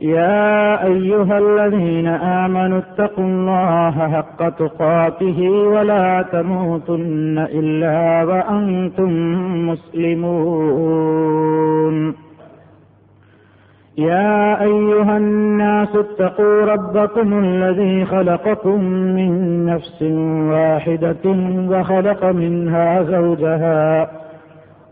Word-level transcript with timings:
يا 0.00 0.84
أيها 0.84 1.38
الذين 1.38 2.06
آمنوا 2.06 2.78
اتقوا 2.78 3.24
الله 3.24 4.08
حق 4.08 4.48
تقاته 4.48 5.50
ولا 5.50 6.24
تموتن 6.32 7.38
إلا 7.38 8.24
وأنتم 8.24 9.12
مسلمون. 9.68 11.16
يا 13.98 14.62
أيها 14.62 15.16
الناس 15.16 15.96
اتقوا 15.96 16.64
ربكم 16.64 17.38
الذي 17.44 18.04
خلقكم 18.04 18.84
من 18.84 19.66
نفس 19.66 20.02
واحدة 20.52 21.30
وخلق 21.70 22.24
منها 22.24 23.02
زوجها 23.02 24.10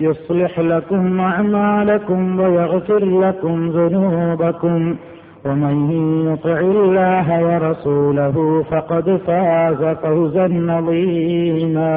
يصلح 0.00 0.60
لكم 0.60 1.20
أعمالكم 1.20 2.40
ويغفر 2.40 3.04
لكم 3.20 3.70
ذنوبكم 3.70 4.96
ومن 5.44 5.76
يطع 6.28 6.58
الله 6.58 7.26
ورسوله 7.44 8.36
فقد 8.62 9.16
فاز 9.18 9.82
فوزا 9.96 10.46
عظيما 10.68 11.92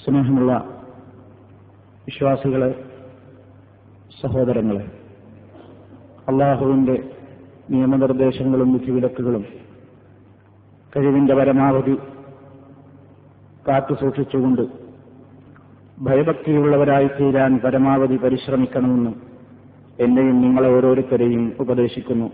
സ്നേഹമുള്ള 0.00 0.52
വിശ്വാസികളെ 2.06 2.70
സഹോദരങ്ങളെ 4.22 4.84
അള്ളാഹുവിന്റെ 6.28 6.96
നിയമനിർദ്ദേശങ്ങളും 7.70 8.72
വിധിവിലക്കുകളും 8.72 9.44
കഴിവിന്റെ 10.92 11.34
പരമാവധി 11.34 11.94
കാത്തുസൂക്ഷിച്ചുകൊണ്ട് 13.67 14.61
ഭയഭക്തിയുള്ളവരായി 16.01 17.07
തീരാൻ 17.07 17.59
പരമാവധി 17.59 18.15
പരിശ്രമിക്കണമെന്ന് 18.15 19.11
എന്നെയും 20.03 20.41
നിങ്ങളെ 20.41 20.69
ഓരോരുത്തരെയും 20.69 21.53
ഉപദേശിക്കുന്നു. 21.59 22.31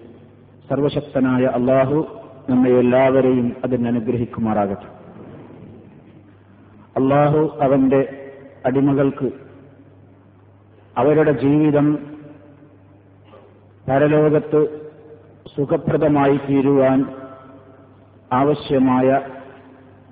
സർവശക്തനായ 0.69 1.43
അള്ളാഹു 1.43 2.07
നമ്മെ 2.49 2.69
എല്ലാവരെയും 2.69 3.55
അതിനനുഗ്രഹിക്കുമാറാകട്ടെ 3.63 4.87
അള്ളാഹു 6.97 7.57
അവന്റെ 7.61 8.29
അടിമകൾക്ക് 8.65 9.31
അവരുടെ 10.97 11.31
ജീവിതം 11.31 11.99
പരലോകത്ത് 13.89 14.61
സുഖപ്രദമായി 15.55 16.37
തീരുവാൻ 16.37 17.05
ആവശ്യമായ 18.33 19.21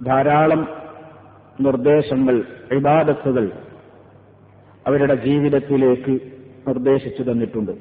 ധാരാളം 0.06 0.79
നിർദ്ദേശങ്ങൾ 1.60 2.44
ഇബാദത്തുകൾ 2.72 3.52
അവരുടെ 4.88 5.16
ജീവിതത്തിലേക്ക് 5.16 6.20
നിർദ്ദേശിച്ചു 6.68 7.24
തന്നിട്ടുണ്ട്. 7.24 7.72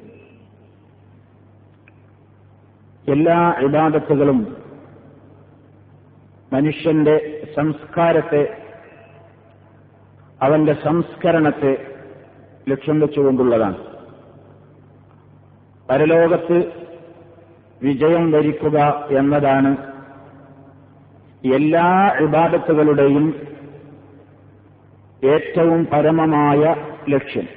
എല്ലാ 3.11 3.55
ഇബാദത്തുകളും 3.61 4.57
മനുഷ്യന്റെ 6.53 7.47
സംസ്കാരത്തെ 7.55 8.57
അവന്റെ 10.41 10.73
സംസ്കരണത്തെ 10.83 11.85
ലക്ഷ്യം 12.69 12.99
വെച്ചുകൊണ്ടുള്ളതാണ്. 12.99 13.77
പരലോകത്ത് 15.89 16.71
വിജയം 17.83 18.31
വരിക്കുക 18.31 19.07
എന്നതാണ് 19.11 19.77
എല്ലാ 21.53 22.17
ഇബാദത്തുകളുടെയും 22.21 23.48
ഏറ്റവും 25.23 25.87
പരമമായ 25.93 26.75
ലക്ഷ്യം. 27.09 27.47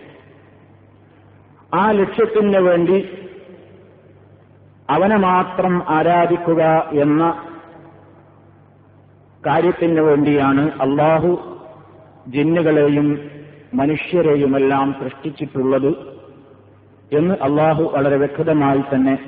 ആ 1.75 1.91
ലക്ഷ്യത്തിന് 1.91 2.59
വേണ്ടി 2.59 3.09
അവനെ 4.91 5.17
മാത്രം 5.17 5.83
ആരാധിക്കുക 5.89 6.91
എന്ന 6.93 7.45
കാര്യത്തിന് 9.47 10.01
വേണ്ടിയാണ് 10.01 10.71
അള്ളാഹു 10.71 11.61
ജിന്നുകളെയും 12.29 13.31
മനുഷ്യരെയുമെല്ലാം 13.75 14.95
സൃഷ്ടിച്ചിട്ടുള്ളത് 15.05 15.95
എന്ന് 17.13 17.35
അള്ളാഹു 17.43 17.83
വളരെ 17.83 18.17
വ്യക്തമായി 18.17 18.79
തന്നെ 18.79 19.19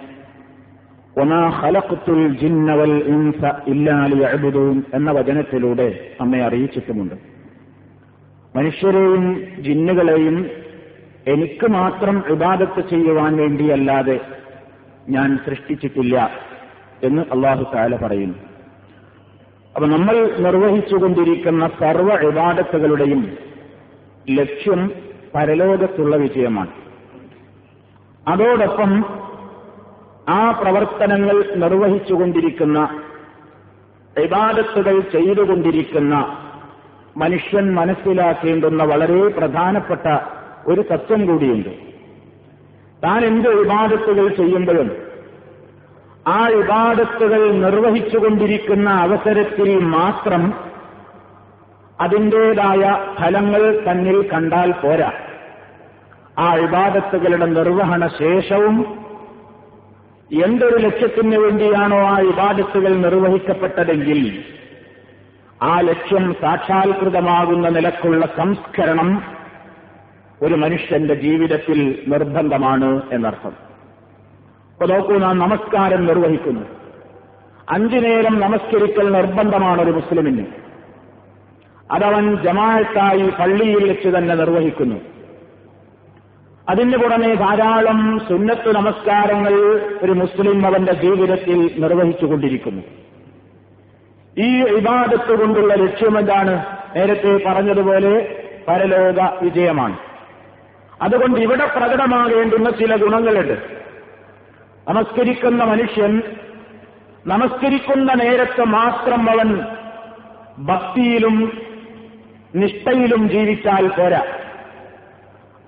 ജിന്നവൽ 2.41 3.05
ഇൻസ 3.05 3.45
ഇല്ലാലി 3.67 4.23
അഴുതും 4.23 4.85
എന്ന 4.95 5.11
വചനത്തിലൂടെ 5.11 6.17
നമ്മെ 6.21 6.45
അറിയിച്ചിട്ടുമുണ്ട്. 6.45 7.34
മനുഷ്യരെയും 8.57 9.43
ജിന്നുകളെയും 9.61 10.51
എനിക്ക് 11.27 11.67
മാത്രം 11.67 12.25
ഇബാദത്ത് 12.31 12.89
ചെയ്യുവാൻ 12.89 13.37
വേണ്ടിയല്ലാതെ 13.37 14.21
ഞാൻ 15.09 15.39
സൃഷ്ടിച്ചിട്ടില്ല 15.47 16.31
എന്ന് 17.03 17.23
അള്ളാഹു 17.33 17.65
താല 17.75 17.97
പറയുന്നു. 17.97 18.39
അപ്പൊ 19.77 19.87
നമ്മൾ 19.87 20.37
നിർവഹിച്ചുകൊണ്ടിരിക്കുന്ന 20.39 21.69
സർവ 21.81 22.15
ഇബാദത്തുകളുടെയും 22.29 23.39
ലക്ഷ്യം 24.31 24.93
പരലോകത്തുള്ള 25.35 26.17
വിജയമാണ്. 26.17 26.71
അതോടൊപ്പം 28.29 29.05
ആ 30.29 30.51
പ്രവർത്തനങ്ങൾ 30.51 31.55
നിർവഹിച്ചുകൊണ്ടിരിക്കുന്ന 31.57 33.01
ഇബാദത്തുകൾ 34.23 35.01
ചെയ്തുകൊണ്ടിരിക്കുന്ന 35.01 36.44
മനുഷ്യൻ 37.17 37.75
മനസ്സിലാക്കേണ്ടുന്ന 37.75 38.85
വളരെ 38.85 39.29
പ്രധാനപ്പെട്ട 39.29 40.19
ഒരു 40.67 40.85
തത്വം 40.93 41.27
കൂടിയുണ്ട്. 41.27 41.69
താൻ 43.05 43.25
എന്ത് 43.25 43.49
വിവാദത്തുകൾ 43.49 44.29
ചെയ്യുമ്പോഴും 44.29 44.91
ആ 46.27 46.47
വിവാദത്തുകൾ 46.47 47.53
നിർവഹിച്ചുകൊണ്ടിരിക്കുന്ന 47.53 48.91
അവസരത്തിൽ 48.91 49.79
മാത്രം 49.79 50.55
അതിന്റേതായ 52.01 53.15
ഫലങ്ങൾ 53.19 53.85
തന്നിൽ 53.91 54.29
കണ്ടാൽ 54.29 54.73
പോരാ. 54.73 55.13
ആ 56.39 56.55
വിവാദത്തുകളുടെ 56.55 57.47
നിർവഹണ 57.47 58.07
ശേഷവും 58.07 58.99
എന്തൊരു 60.43 60.77
ലക്ഷ്യത്തിന് 60.77 61.37
വേണ്ടിയാണോ 61.37 61.99
ആ 61.99 62.19
വിവാദത്തുകൾ 62.19 62.97
നിർവഹിക്കപ്പെട്ടതെങ്കിൽ 62.97 64.45
ആ 65.63 65.81
ലക്ഷ്യം 65.81 66.37
സാക്ഷാത്കൃതമാകുന്ന 66.41 67.69
നിലക്കുള്ള 67.69 68.27
സംസ്കരണം 68.37 69.23
ഒരു 70.43 70.55
മനുഷ്യന്റെ 70.55 71.15
ജീവിതത്തിൽ 71.15 72.05
നിർബന്ധമാണ് 72.09 73.03
എന്നർത്ഥം. 73.13 73.53
ഇപ്പൊ 74.73 74.87
നോക്കൂ 74.87 75.19
നാം 75.19 75.39
നമസ്കാരം 75.39 76.07
നിർവഹിക്കുന്നു. 76.07 76.61
അഞ്ചു 77.69 77.97
നേരം 77.97 78.41
നമസ്കരിക്കൽ 78.41 79.13
നിർബന്ധമാണ് 79.13 79.83
ഒരു 79.83 79.91
മുസ്ലിമിന്. 79.91 80.47
അതവൻ 81.91 82.37
ജമാഅത്തായി 82.37 83.31
പള്ളിയിൽ 83.41 83.89
വെച്ച് 83.89 84.09
തന്നെ 84.09 84.35
നിർവഹിക്കുന്നു. 84.35 84.97
അതിന് 86.69 86.97
പുറമെ 86.97 87.35
ധാരാളം 87.35 88.21
സുന്നത്ത് 88.29 88.75
നമസ്കാരങ്ങൾ 88.75 89.53
ഒരു 90.03 90.13
മുസ്ലിം 90.13 90.67
അവന്റെ 90.67 90.93
ജീവിതത്തിൽ 90.93 91.71
നിർവഹിച്ചുകൊണ്ടിരിക്കുന്നു. 91.79 92.83
ഈ 94.39 94.63
ഇബാദത്ത് 94.63 95.39
കൊണ്ടുള്ള 95.39 95.75
ലക്ഷ്യമെന്താണ് 95.75 96.67
നേരത്തെ 96.97 97.41
പറഞ്ഞതുപോലെ 97.47 98.43
പരലോക 98.69 99.39
വിജയമാണ്. 99.43 99.97
അതുകൊണ്ട് 101.03 101.41
ഇവിടെ 101.41 101.67
പ്രകടമാകേണ്ടുന്ന 101.67 102.71
ചില 102.71 102.97
ഗുണങ്ങളുണ്ട്. 102.97 103.59
നമസ്കരിക്കുന്ന 104.89 105.65
മനുഷ്യൻ 105.65 106.23
നമസ്കരിക്കുന്ന 107.27 108.13
നേരത്ത് 108.13 108.65
മാത്രം 108.65 109.31
അവൻ 109.31 109.61
ഭക്തിയിലും 110.59 111.59
നിഷ്ഠയിലും 112.55 113.29
ജീവിച്ചാൽ 113.29 113.89
പോരാ. 113.89 114.23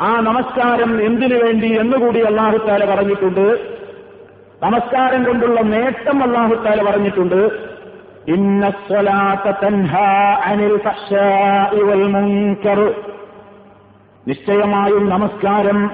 ആ 0.01 0.21
നമസ്കാരം 0.21 1.03
എന്തിനു 1.03 1.45
വേണ്ടി 1.45 1.81
എന്നുകൂടി 1.81 2.21
അള്ളാഹുത്താല 2.21 2.95
പറഞ്ഞിട്ടുണ്ട്. 2.95 3.77
നമസ്കാരം 4.63 5.25
കൊണ്ടുള്ള 5.25 5.61
നേട്ടം 5.61 6.23
അള്ളാഹുത്താല 6.23 6.91
പറഞ്ഞിട്ടുണ്ട്. 6.91 7.76
വൽ 11.83 12.03
മുൻകർ. 12.03 12.95
നിശ്ചയമായും 14.29 15.09
നമസ്കാരം. 15.09 15.91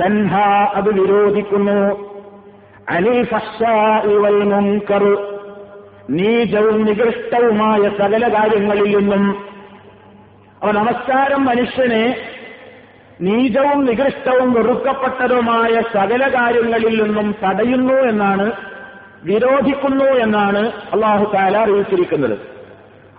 തൻഹ 0.00 0.38
അത് 0.74 1.00
വിരോധിക്കുന്നു. 1.00 2.10
അനിൽ 2.88 3.24
ഫഹ്ശാഇ 3.24 4.14
വൽ 4.14 4.42
മുൻകർ. 4.42 5.34
നീചവും 6.10 6.84
നികൃഷ്ടവുമായ 6.84 7.90
സകല 7.98 8.34
കാര്യങ്ങളിൽ 8.34 8.96
നിന്നും. 8.96 9.44
അവ 10.62 10.70
നമസ്കാരം 10.70 11.44
മനുഷ്യനെ 11.44 12.16
നീചവും 13.20 13.84
നികൃഷ്ടവും 13.84 14.52
വെറുക്കപ്പെട്ടതുമായ 14.52 15.82
സകല 15.94 16.28
കാര്യങ്ങളിൽ 16.28 17.02
നിന്നും 17.02 17.34
തടയുന്നു 17.44 17.94
എന്നാണ് 17.94 18.69
വിരോധിക്കുന്നു 19.24 20.04
എന്നാണ് 20.04 20.72
അള്ളാഹു 20.92 21.24
താല 21.34 21.56
അറിയിച്ചിരിക്കുന്നത്. 21.56 22.36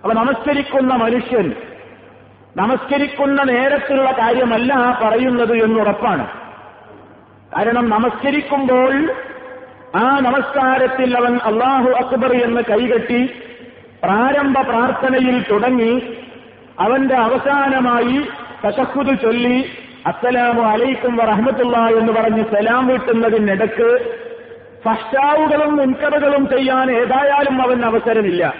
അപ്പൊ 0.03 0.13
നമസ്കരിക്കുന്ന 0.13 0.93
മനുഷ്യൻ 0.93 1.47
നമസ്കരിക്കുന്ന 2.57 3.43
നേരത്തുള്ള 3.43 4.11
കാര്യമല്ല 4.11 4.71
പറയുന്നത് 5.03 5.53
എന്നുറപ്പാണ് 5.53 6.25
കാരണം 7.57 7.89
നമസ്കരിക്കുമ്പോൾ 7.89 8.93
ആ 9.95 10.19
നമസ്കാരത്തിൽ 10.19 11.17
അവൻ 11.17 11.33
അള്ളാഹു 11.45 11.89
അക്ബർ 11.91 12.31
എന്ന് 12.43 12.61
കൈകെട്ടി 12.61 13.21
പ്രാരംഭ 14.03 14.57
പ്രാർത്ഥനയിൽ 14.61 15.37
തുടങ്ങി 15.51 15.93
അവന്റെ 16.79 17.15
അവസാനമായി 17.15 18.17
തശക്കുത് 18.65 19.21
ചൊല്ലി 19.21 19.57
അസ്സലാമു 20.05 20.61
അലൈക്കും 20.61 21.17
വറഹമത്തുള്ള 21.17 21.77
എന്ന് 21.99 22.11
പറഞ്ഞ് 22.11 22.43
സലാം 22.43 22.87
വീട്ടുന്നതിനിടക്ക് 22.87 23.89
ഫഷ്ടാവുകളും 24.85 25.75
മുൻകറുകളും 25.75 26.49
ചെയ്യാൻ 26.49 26.91
ഏതായാലും 26.91 27.61
അവൻ 27.61 27.85
അവസരമില്ല. 27.85 28.53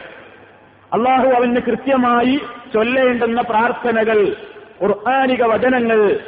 അള്ളാഹു 0.94 1.28
അവന് 1.28 1.56
കൃത്യമായി 1.56 2.40
ചൊല്ലേണ്ടുന്ന 2.74 3.42
പ്രാർത്ഥനകൾ 3.42 4.36
ഖുർആാനിക 4.84 5.44
വചനങ്ങൾ 5.44 6.20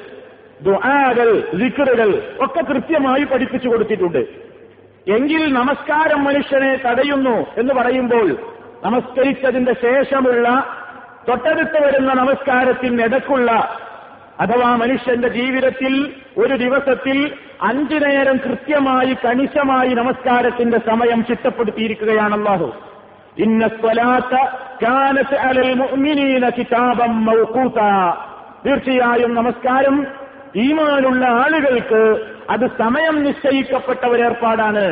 ദുആകൾ 0.62 1.44
വിക്റുകൾ 1.54 2.34
ഒക്കെ 2.40 2.62
കൃത്യമായി 2.62 3.24
പഠിപ്പിച്ചു 3.24 3.69
കൊടുത്തിട്ടുണ്ട്. 3.69 4.54
എങ്കിൽ 5.07 5.54
നമസ്കാരം 5.54 6.24
മനുഷ്യനെ 6.24 6.75
തടയുന്നു 6.75 7.46
എന്ന് 7.57 7.74
പറയുമ്പോൾ 7.74 8.38
നമസ്കരിച്ചതിന്റെ 8.84 9.74
ശേഷമുള്ള 9.74 10.48
തൊട്ടടുത്ത് 11.30 11.86
വരുന്ന 11.86 12.13
നമസ്കാരത്തിനിടക്കുള്ള 12.13 13.80
അഥവാ 14.39 14.75
മനുഷ്യന്റെ 14.75 15.28
ജീവിതത്തിൽ 15.28 16.13
ഒരു 16.38 16.54
ദിവസത്തിൽ 16.54 17.31
അഞ്ചു 17.68 17.98
നേരം 18.04 18.38
കൃത്യമായി 18.38 19.13
കണിശമായി 19.25 19.92
നമസ്കാരത്തിന്റെ 19.94 20.80
സമയം 20.88 21.19
ചിട്ടപ്പെടുത്തിയിരിക്കുകയാണ് 21.24 22.33
അള്ളാഹു 22.33 22.68
ഇന്ന 23.38 23.68
സ്വലാത്ത 23.68 24.33
അലൽ 25.48 25.69
മുഅ്മിനീന 25.81 26.45
മൗഖൂത. 27.27 27.80
തീർച്ചയായും 28.65 29.31
നമസ്കാരം 29.36 29.95
ഈമാനുള്ള 30.56 31.24
ആളുകൾക്ക് 31.42 32.01
അത് 32.50 32.65
സമയം 32.81 33.15
നിശ്ചയിക്കപ്പെട്ട 33.24 34.04
ഒരു 34.06 34.21
ഏർപ്പാടാണ്. 34.24 34.86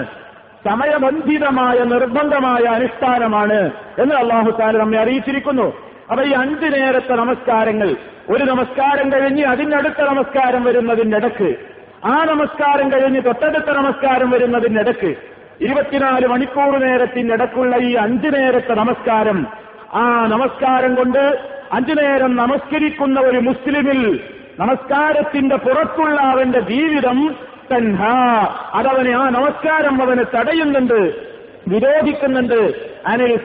സമയബന്ധിതമായ 0.68 1.78
നിർബന്ധമായ 1.92 2.64
അനുഷ്ഠാനമാണ് 2.78 3.60
എന്ന് 4.00 4.16
അള്ളാഹു 4.16 4.52
താല 4.60 4.78
നമ്മെ 4.78 5.00
അറിയിച്ചിരിക്കുന്നു. 5.00 5.68
അപ്പൊ 6.12 6.24
ഈ 6.24 6.32
അഞ്ചു 6.44 6.68
നേരത്തെ 6.76 7.14
നമസ്കാരങ്ങൾ 7.14 7.90
ഒരു 8.30 8.44
നമസ്കാരം 8.44 9.08
കഴിഞ്ഞ് 9.12 9.44
അതിനടുത്ത 9.44 10.02
നമസ്കാരം 10.10 10.64
വരുന്നതിനിടക്ക് 10.64 11.50
ആ 12.04 12.24
നമസ്കാരം 12.24 12.92
കഴിഞ്ഞ് 12.92 13.22
തൊട്ടടുത്ത 13.22 13.70
നമസ്കാരം 13.70 14.32
വരുന്നതിനിടക്ക് 14.32 15.16
ഇരുപത്തിനാല് 15.62 16.28
മണിക്കൂർ 16.28 16.80
നേരത്തിനിടക്കുള്ള 16.80 17.76
ഈ 17.76 17.94
അഞ്ചു 17.96 18.28
നേരത്തെ 18.28 18.74
നമസ്കാരം 18.74 19.48
ആ 19.94 20.26
നമസ്കാരം 20.28 20.96
കൊണ്ട് 20.96 21.24
അഞ്ചു 21.72 21.92
നേരം 21.92 22.36
നമസ്കരിക്കുന്ന 22.36 23.20
ഒരു 23.20 23.40
മുസ്ലിമിൽ 23.40 24.22
നമസ്കാരത്തിന്റെ 24.60 25.56
പുറത്തുള്ള 25.56 26.20
അവന്റെ 26.22 26.60
ജീവിതം 26.60 27.20
തൻഹ 27.72 28.02
അതവനെ 28.74 29.14
ആ 29.14 29.30
നമസ്കാരം 29.30 30.02
അവന് 30.02 30.26
തടയുന്നുണ്ട് 30.36 31.00
വിരോധിക്കുന്നുണ്ട്. 31.68 32.60
അനിൽ 33.06 33.40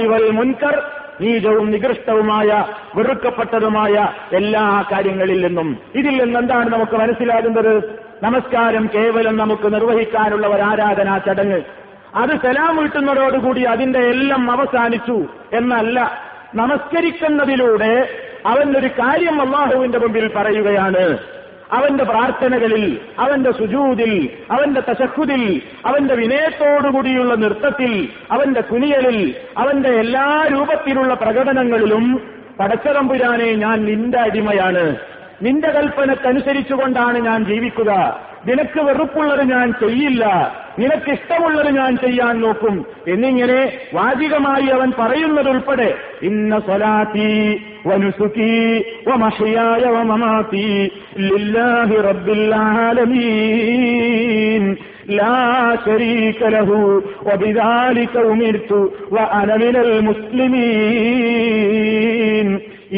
ഇവൽ 0.00 0.30
മുൻകർ 0.30 0.74
നീചവും 1.20 1.70
നികൃഷ്ടവുമായ 1.70 2.64
വെറുക്കപ്പെട്ടതുമായ 2.96 4.08
എല്ലാ 4.32 4.84
കാര്യങ്ങളിൽ 4.92 5.46
നിന്നും. 5.46 5.78
ഇതിൽ 5.94 6.24
നിന്ന് 6.24 6.40
എന്താണ് 6.40 6.72
നമുക്ക് 6.72 6.92
മനസ്സിലാകുന്നത്? 6.92 8.00
നമസ്കാരം 8.22 8.88
കേവലം 8.94 9.36
നമുക്ക് 9.36 9.74
നിർവഹിക്കാനുള്ള 9.74 10.46
ഒരു 10.46 10.62
ആരാധനാ 10.62 11.18
ചടങ്ങ്. 11.18 11.60
അത് 12.14 12.30
സലാം 12.30 12.76
വീട്ടുന്നതോടുകൂടി 12.76 13.62
അതിന്റെ 13.62 13.98
എല്ലാം 13.98 14.50
അവസാനിച്ചു 14.50 15.24
എന്നല്ല. 15.52 16.18
നമസ്കരിക്കുന്നതിലൂടെ 16.54 18.08
അവൻ 18.46 18.78
ഒരു 18.78 18.86
കാര്യം 18.86 19.40
അള്ളാഹുവിന്റെ 19.40 19.98
മുമ്പിൽ 19.98 20.30
പറയുകയാണ്. 20.36 21.18
അവന്റെ 21.72 22.04
പ്രാർത്ഥനകളിൽ 22.04 22.98
അവന്റെ 23.18 23.52
സുജൂതിൽ 23.52 24.28
അവന്റെ 24.50 24.80
തശക്കുതിൽ 24.80 25.62
അവന്റെ 25.86 26.14
വിനയത്തോടുകൂടിയുള്ള 26.14 27.34
നൃത്തത്തിൽ 27.34 28.08
അവന്റെ 28.30 28.60
കുനിയലിൽ 28.60 29.34
അവന്റെ 29.56 29.88
എല്ലാ 29.88 30.48
രൂപത്തിലുള്ള 30.52 31.14
പ്രകടനങ്ങളിലും 31.14 32.36
പടച്ചതമ്പുരാനെ 32.60 33.52
ഞാൻ 33.52 33.84
നിന്റെ 33.84 34.18
അടിമയാണ്. 34.18 34.96
നിന്റെ 35.42 35.68
കൽപ്പനക്കനുസരിച്ചുകൊണ്ടാണ് 35.68 37.18
ഞാൻ 37.18 37.44
ജീവിക്കുക. 37.44 38.20
നിനക്ക് 38.46 38.80
വെറുപ്പുള്ളത് 38.80 39.50
ഞാൻ 39.50 39.72
ചെയ്യില്ല. 39.72 40.54
നിനക്ക് 40.78 41.10
ഇഷ്ടമുള്ളത് 41.10 41.70
ഞാൻ 41.70 41.96
ചെയ്യാൻ 41.96 42.40
നോക്കും. 42.40 42.86
എന്നിങ്ങനെ 43.08 43.72
വാചികമായി 43.94 44.66
അവൻ 44.66 44.92
പറയുന്നതുൾപ്പെടെ 44.98 45.94
ഇന്ന 46.22 46.60
സ്വലാത്തി 46.60 47.62
വനുസുഖി 47.85 48.53
വമഹയായ 49.07 49.83
വമമാത്തി 49.95 50.65
ലില്ലാഹി 51.25 51.97
റബ്ബിൽ 52.09 52.45
ആലമീൻ 52.79 54.63
لا 55.13 55.43
شريك 55.85 56.39
له 56.47 56.69
وبذلك 57.27 58.13
أمرت 58.25 58.71
وأنا 59.11 59.55
من 59.57 59.75
المسلمين 61.51 62.47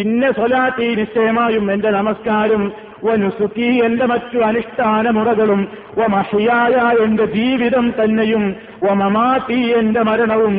ഇന്ന 0.01 0.23
സ്വലാത്തി 0.31 0.85
നിശ്ചയമായും 0.99 1.65
എന്റെ 1.73 1.89
നമസ്കാരം 1.95 2.61
വനുസുക്കി 3.03 3.67
എന്റെ 3.85 4.05
മറ്റു 4.11 4.37
അനുഷ്ഠാന 4.47 5.05
മുറകളും 5.17 5.61
വമഹിയായ 5.99 6.73
എന്റെ 7.03 7.25
ജീവിതം 7.35 7.85
തന്നെയും 7.99 8.43
വമമാത്തി 8.85 9.59
എന്റെ 9.79 10.01
മരണവും 10.09 10.55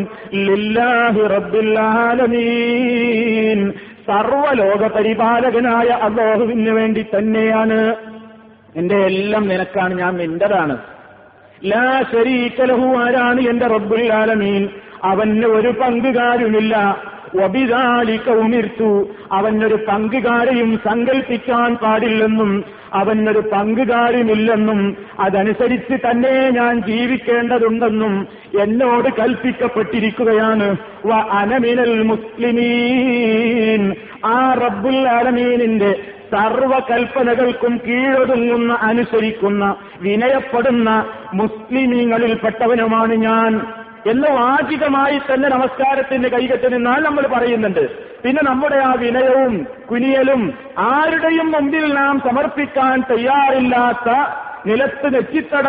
ലില്ലാഹി 0.49 1.23
റബ്ബിൽ 1.35 1.73
ആലമീൻ 1.87 3.61
സർവലോക 4.10 4.88
പരിപാലകനായ 4.88 5.88
അള്ളാഹുവിന് 5.88 6.70
വേണ്ടി 6.70 7.06
തന്നെയാണ്. 7.18 7.96
എന്റെ 8.75 8.96
എല്ലാം 8.96 9.48
നിനക്കാണ് 9.48 9.94
ഞാൻ 9.94 10.18
നിന്റെതാണ്. 10.18 10.78
ലാ 11.66 12.04
ശരീക്കലഹു 12.12 12.98
ആരാണ് 12.98 13.42
എന്റെ 13.42 13.68
റബ്ബുൽ 13.68 14.13
ആലമീൻ? 14.13 14.70
അവന് 15.04 15.46
ഒരു 15.46 15.68
പങ്കുകാരുമില്ല. 15.68 17.04
ഒബിതാലിക്കവുമിർത്തു 17.38 19.10
അവനൊരു 19.32 19.80
പങ്കുകാരെയും 19.88 20.80
സങ്കൽപ്പിക്കാൻ 20.86 21.76
പാടില്ലെന്നും 21.76 22.64
അവനൊരു 22.94 23.40
പങ്കുകാരുമില്ലെന്നും 23.40 24.98
അതനുസരിച്ച് 25.20 25.96
തന്നെ 25.96 26.50
ഞാൻ 26.50 26.82
ജീവിക്കേണ്ടതുണ്ടെന്നും 26.82 28.28
എന്നോട് 28.60 29.22
കൽപ്പിക്കപ്പെട്ടിരിക്കുകയാണ്. 29.22 30.78
വ 31.06 31.14
അനമിനൽ 31.14 32.04
മുസ്ലിമീൻ. 32.04 33.94
ആ 34.26 34.54
റബ്ബുൽ 34.54 35.08
അലമീനിന്റെ 35.08 35.96
സർവകൽപ്പനകൾക്കും 36.32 37.82
കീഴൊതുങ്ങുന്ന 37.88 38.74
അനുസരിക്കുന്ന 38.74 39.76
വിനയപ്പെടുന്ന 40.02 41.06
മുസ്ലിമീങ്ങളിൽപ്പെട്ടവനുമാണ് 41.34 43.14
ഞാൻ. 43.14 43.79
എന്ന് 44.08 44.27
വാചികമായി 44.27 45.18
തന്നെ 45.18 45.50
നമസ്കാരത്തിന് 45.50 46.27
കൈകെട്ടി 46.27 46.68
നിന്നാൽ 46.68 47.03
നമ്മൾ 47.03 47.27
പറയുന്നുണ്ട്. 47.27 47.89
പിന്നെ 48.24 48.41
നമ്മുടെ 48.44 48.75
ആ 48.75 48.94
വിനയവും 48.94 49.68
കുനിയലും 49.91 50.53
ആരുടെയും 50.77 51.51
മുമ്പിൽ 51.51 51.94
നാം 51.94 52.20
സമർപ്പിക്കാൻ 52.20 53.01
തയ്യാറില്ലാത്ത 53.01 54.10
നിലത്ത് 54.65 55.13
നെറ്റിത്തട 55.13 55.68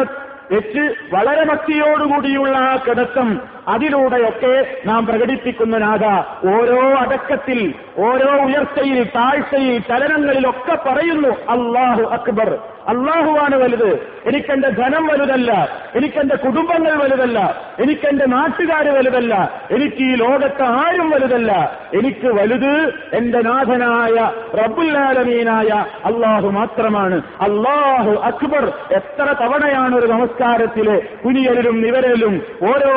വെച്ച് 0.50 1.14
വളരെ 1.14 1.44
ഭക്തിയോടുകൂടിയുള്ള 1.44 2.56
ആ 2.56 2.76
കിടത്തം 2.76 3.40
അതിലൂടെയൊക്കെ 3.68 4.66
നാം 4.86 5.06
പ്രകടിപ്പിക്കുന്ന 5.06 5.78
നാഥ 5.78 6.04
ഓരോ 6.48 6.94
അടക്കത്തിൽ 6.94 7.74
ഓരോ 7.98 8.44
ഉയർച്ചയിൽ 8.44 9.04
താഴ്ചയിൽ 9.04 9.78
ചലനങ്ങളിലൊക്കെ 9.78 10.78
പറയുന്നു 10.86 11.28
അള്ളാഹു 11.28 12.02
അക്ബർ. 12.02 12.58
അള്ളാഹുവാണ് 12.88 13.56
വലുത്. 13.56 14.06
എനിക്കെന്റെ 14.26 14.68
ധനം 14.68 15.06
വലുതല്ല. 15.06 15.68
എനിക്കെന്റെ 15.94 16.36
കുടുംബങ്ങൾ 16.36 17.02
വലുതല്ല. 17.02 17.60
എനിക്കെന്റെ 17.78 18.26
നാട്ടുകാർ 18.26 18.88
വലുതല്ല. 18.88 19.60
എനിക്ക് 19.70 19.96
ഈ 19.96 20.14
ലോകത്ത് 20.14 20.62
ആരും 20.62 21.10
വലുതല്ല. 21.10 21.78
എനിക്ക് 21.94 22.26
വലുത് 22.26 22.94
എന്റെ 23.12 23.40
നാഥനായ 23.40 24.30
റബുല്ലാലമീനായ 24.62 25.84
അള്ളാഹു 26.04 26.48
മാത്രമാണ്. 26.48 27.22
അള്ളാഹു 27.40 28.10
അക്ബർ 28.10 28.72
എത്ര 28.92 29.32
തവണയാണ് 29.32 29.96
ഒരു 29.96 30.06
നമസ്കാരത്തിലെ 30.06 31.02
കുനിയലിലും 31.24 31.80
നിവരലും 31.80 32.42
ഓരോ 32.62 32.94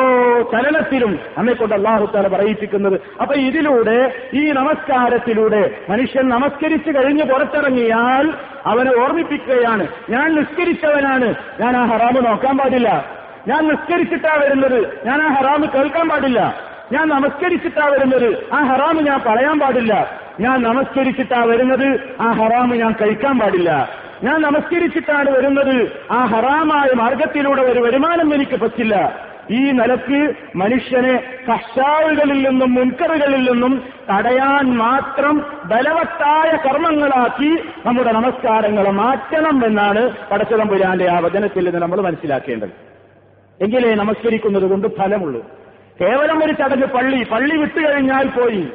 ചലനത്തിലും 0.64 1.18
നമ്മെ 1.38 1.52
കൊണ്ട് 1.52 1.74
അള്ളാഹു 1.74 2.10
താല 2.14 2.28
പറയിപ്പിക്കുന്നത്. 2.28 3.00
അപ്പൊ 3.20 3.34
ഇതിലൂടെ 3.34 4.12
ഈ 4.34 4.50
നമസ്കാരത്തിലൂടെ 4.50 5.70
മനുഷ്യൻ 5.90 6.28
നമസ്കരിച്ചു 6.28 6.90
കഴിഞ്ഞ് 6.90 7.24
പുറത്തിറങ്ങിയാൽ 7.24 8.34
അവനെ 8.66 9.02
ഓർമ്മിപ്പിക്കുകയാണ്. 9.02 9.86
ഞാൻ 10.10 10.34
നിസ്കരിച്ചവനാണ്. 10.34 11.34
ഞാൻ 11.60 11.76
ആ 11.76 11.84
ഹറാമ് 11.84 12.26
നോക്കാൻ 12.26 12.58
പാടില്ല. 12.58 13.04
ഞാൻ 13.48 13.68
നിസ്കരിച്ചിട്ടാ 13.68 14.38
വരുന്നത്. 14.40 15.06
ഞാൻ 15.06 15.22
ആ 15.22 15.28
ഹറാമ് 15.34 15.68
കേൾക്കാൻ 15.68 16.08
പാടില്ല. 16.08 16.54
ഞാൻ 16.92 17.08
നമസ്കരിച്ചിട്ടാ 17.08 17.86
വരുന്നത്. 17.86 18.46
ആ 18.52 18.62
ഹറാമ് 18.62 19.00
ഞാൻ 19.00 19.20
പറയാൻ 19.26 19.58
പാടില്ല. 19.58 20.20
ഞാൻ 20.40 20.62
നമസ്കരിച്ചിട്ടാ 20.62 21.44
വരുന്നത്. 21.44 22.00
ആ 22.20 22.32
ഹറാമ് 22.32 22.74
ഞാൻ 22.74 22.94
കഴിക്കാൻ 23.00 23.38
പാടില്ല. 23.38 23.88
ഞാൻ 24.22 24.40
നമസ്കരിച്ചിട്ടാണ് 24.40 25.30
വരുന്നത്. 25.30 25.92
ആ 26.10 26.24
ഹറാമായ 26.24 26.88
മാർഗത്തിലൂടെ 26.94 27.62
ഒരു 27.62 27.80
വരുമാനം 27.80 28.34
എനിക്ക് 28.34 28.56
പറ്റില്ല. 28.60 29.24
ഈ 29.50 29.70
നിലയ്ക്ക് 29.70 30.34
മനുഷ്യനെ 30.56 31.22
കഷായുകളിൽ 31.50 32.48
നിന്നും 32.48 32.74
മുൻകറുകളിൽ 32.74 33.50
നിന്നും 33.50 33.82
തടയാൻ 34.10 34.76
മാത്രം 34.76 35.46
ബലവത്തായ 35.64 36.56
കർമ്മങ്ങളാക്കി 36.56 37.58
നമ്മുടെ 37.86 38.12
നമസ്കാരങ്ങൾ 38.12 38.88
മാറ്റണം 38.90 39.66
എന്നാണ് 39.66 40.10
പടച്ചതമ്പുരാന്റെ 40.30 41.10
ആ 41.10 41.18
വചനത്തിൽ 41.18 41.64
നിന്ന് 41.64 41.78
നമ്മൾ 41.78 42.00
മനസ്സിലാക്കേണ്ടത്. 42.00 42.70
എങ്കിലേ 43.60 43.94
നമസ്കരിക്കുന്നത് 43.94 44.62
കൊണ്ട് 44.62 44.88
ഫലമുള്ളൂ. 44.96 45.40
കേവലം 46.00 46.44
ഒരു 46.44 46.52
ചടങ്ങ് 46.52 46.86
പള്ളി 46.86 47.24
പള്ളി 47.24 47.56
വിട്ടുകഴിഞ്ഞാൽ 47.56 48.28
പോയി. 48.28 48.68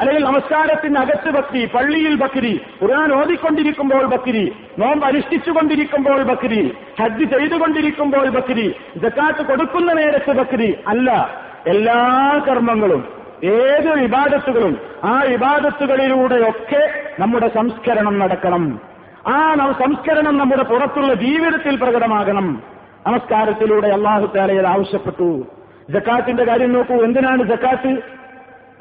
അല്ലെങ്കിൽ 0.00 0.24
നമസ്കാരത്തിന് 0.24 0.98
അകത്ത് 0.98 1.30
ഭക്തി 1.30 1.66
പള്ളിയിൽ 1.74 2.14
ബക്രി 2.14 2.60
ഖുർആൻ 2.82 3.12
ഓതിക്കൊണ്ടിരിക്കുമ്പോൾ 3.12 4.06
ബക്രി 4.06 4.52
നോമ്പ് 4.78 5.06
അനുഷ്ഠിച്ചുകൊണ്ടിരിക്കുമ്പോൾ 5.06 6.22
ബക്രി 6.22 6.74
ഹജ്ജ് 7.02 7.24
ചെയ്തുകൊണ്ടിരിക്കുമ്പോൾ 7.24 8.28
ബക്രി 8.28 8.74
ജക്കാത്ത് 8.96 9.46
കൊടുക്കുന്ന 9.46 9.92
നേരത്ത് 9.92 10.30
ബക്രി 10.30 10.78
അല്ല. 10.88 11.30
എല്ലാ 11.66 12.00
കർമ്മങ്ങളും 12.48 13.08
ഏത് 13.44 13.90
വിവാദത്തുകളും 13.90 14.78
ആ 15.04 15.22
വിവാദത്തുകളിലൂടെയൊക്കെ 15.22 16.82
നമ്മുടെ 17.18 17.48
സംസ്കരണം 17.48 18.18
നടക്കണം. 18.18 18.80
ആ 19.26 19.54
സംസ്കരണം 19.72 20.38
നമ്മുടെ 20.38 20.62
പുറത്തുള്ള 20.62 21.14
ജീവിതത്തിൽ 21.14 21.76
പ്രകടമാകണം. 21.76 22.62
നമസ്കാരത്തിലൂടെ 23.06 23.88
അള്ളാഹു 23.88 24.30
താലയിൽ 24.36 24.66
ആവശ്യപ്പെട്ടു. 24.66 25.46
ജക്കാത്തിന്റെ 25.90 26.44
കാര്യം 26.44 26.72
നോക്കൂ 26.72 26.94
എന്തിനാണ് 26.94 27.42
ജക്കാത്ത്? 27.42 28.21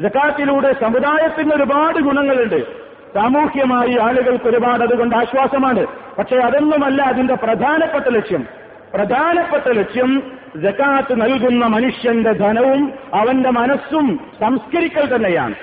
ജക്കാത്തിലൂടെ 0.01 0.75
സമുദായത്തിന് 0.81 1.51
ഒരുപാട് 1.53 1.99
ഗുണങ്ങളുണ്ട്. 1.99 2.63
സാമൂഹ്യമായി 3.13 3.97
ആളുകൾക്ക് 4.01 4.45
ഒരുപാട് 4.45 4.83
അതുകൊണ്ട് 4.83 5.15
ആശ്വാസമാണ്. 5.15 5.85
പക്ഷേ 6.17 6.37
അതൊന്നുമല്ല 6.37 7.01
അതിന്റെ 7.01 7.35
പ്രധാനപ്പെട്ട 7.35 8.05
ലക്ഷ്യം. 8.15 8.47
പ്രധാനപ്പെട്ട 8.93 9.69
ലക്ഷ്യം 9.69 10.23
ജക്കാത്ത് 10.55 11.21
നൽകുന്ന 11.21 11.65
മനുഷ്യന്റെ 11.65 12.31
ധനവും 12.31 12.93
അവന്റെ 13.13 13.49
മനസ്സും 13.49 14.19
സംസ്കരിക്കൽ 14.39 15.15
തന്നെയാണ്. 15.15 15.55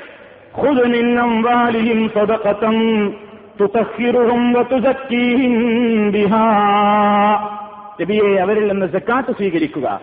അവരിൽ 8.38 8.66
നിന്ന് 8.66 8.86
ജക്കാത്ത് 8.86 9.32
സ്വീകരിക്കുക. 9.36 10.00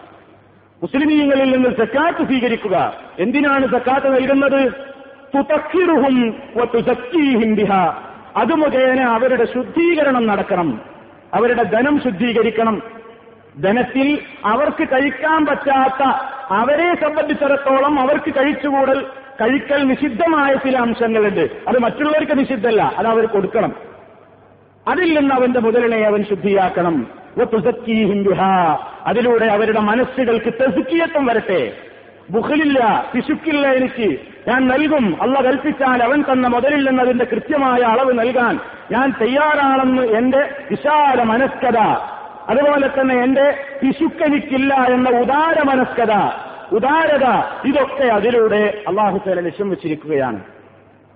മുസ്ലിമീങ്ങളിൽ 0.84 1.56
നിന്ന് 1.56 1.70
സക്കാത്ത് 1.70 2.26
സ്വീകരിക്കുക. 2.26 2.94
എന്തിനാണ് 3.20 3.72
സക്കാത്ത് 3.72 4.16
നൽകുന്നത്? 4.16 4.72
തുതക്കിറുഹും 5.36 6.34
അത് 8.38 8.54
മുഖേന 8.54 9.02
അവരുടെ 9.02 9.46
ശുദ്ധീകരണം 9.46 10.28
നടക്കണം. 10.28 10.82
അവരുടെ 11.34 11.64
ധനം 11.64 12.02
ശുദ്ധീകരിക്കണം. 12.04 12.82
ധനത്തിൽ 13.62 14.20
അവർക്ക് 14.46 14.88
കഴിക്കാൻ 14.88 15.46
പറ്റാത്ത 15.46 16.04
അവരെ 16.54 16.96
സംബന്ധിച്ചിടത്തോളം 16.96 18.00
അവർക്ക് 18.00 18.34
കഴിച്ചുകൂടൽ 18.36 19.06
കഴിക്കൽ 19.42 19.84
നിഷിദ്ധമായ 19.84 20.54
ചില 20.54 20.78
അംശങ്ങളുണ്ട്. 20.78 21.50
അത് 21.68 21.80
മറ്റുള്ളവർക്ക് 21.80 22.40
നിഷിദ്ധല്ല 22.40 22.94
അത് 22.98 23.08
അവർ 23.08 23.26
കൊടുക്കണം. 23.26 23.74
അതിൽ 24.88 25.20
നിന്ന് 25.20 25.36
അവന്റെ 25.36 25.60
മുതലിനെ 25.60 25.98
അവൻ 25.98 26.24
ശുദ്ധിയാക്കണം. 26.24 27.25
അതിലൂടെ 29.06 29.46
അവരുടെ 29.46 29.80
മനസ്സുകൾക്ക് 29.80 30.54
തെസുക്കിയത്വം 30.62 31.26
വരട്ടെ. 31.26 31.72
ബുഖലില്ല 32.30 33.06
പിശുക്കില്ല 33.16 33.68
എനിക്ക്. 33.68 34.20
ഞാൻ 34.48 34.68
നൽകും. 34.68 35.22
അല്ല 35.22 35.42
കൽപ്പിച്ചാൽ 35.42 36.04
അവൻ 36.04 36.22
തന്ന 36.22 36.48
മുതലിൽ 36.48 36.90
നിന്നതിന്റെ 36.90 37.26
കൃത്യമായ 37.26 37.80
അളവ് 37.80 38.20
നൽകാൻ 38.20 38.60
ഞാൻ 38.92 39.14
തയ്യാറാണെന്ന് 39.22 40.02
എന്റെ 40.02 40.50
വിശാല 40.70 41.24
മനസ്കത 41.24 41.78
അതുപോലെ 42.50 42.88
തന്നെ 42.88 43.16
എന്റെ 43.16 43.58
പിശുക്കനിക്കില്ല 43.82 44.74
എന്ന 44.74 45.10
ഉദാര 45.10 45.62
മനസ്കത 45.64 46.12
ഉദാരത 46.72 47.26
ഇതൊക്കെ 47.66 48.04
അതിലൂടെ 48.04 48.84
അള്ളാഹുസേല 48.88 49.40
ലക്ഷ്യം 49.40 49.70
വെച്ചിരിക്കുകയാണ്. 49.70 50.42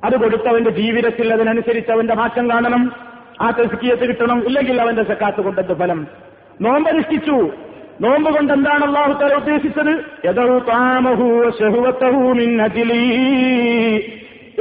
അത് 0.04 0.18
കൊടുത്തവന്റെ 0.18 0.70
ജീവിതത്തിൽ 0.70 1.34
അതിനനുസരിച്ച് 1.34 1.92
അവന്റെ 1.92 2.16
മാറ്റം 2.16 2.50
കാണണം. 2.50 3.09
ആ 3.42 3.50
തെസ്കിയത്ത് 3.50 4.08
കിട്ടണം 4.08 4.46
ഇല്ലെങ്കിൽ 4.46 4.82
അവന്റെ 4.82 5.04
സക്കാത്ത് 5.04 5.42
കൊണ്ടെന്ത് 5.42 5.78
ഫലം? 5.78 6.08
നോമ്പനുഷ്ഠിച്ചു. 6.62 7.50
നോമ്പ് 8.02 8.34
കൊണ്ട് 8.34 8.54
എന്താണ് 8.54 8.86
അള്ളാഹു 8.86 9.14
തല 9.14 9.34
ഉദ്ദേശിച്ചത്? 9.34 9.92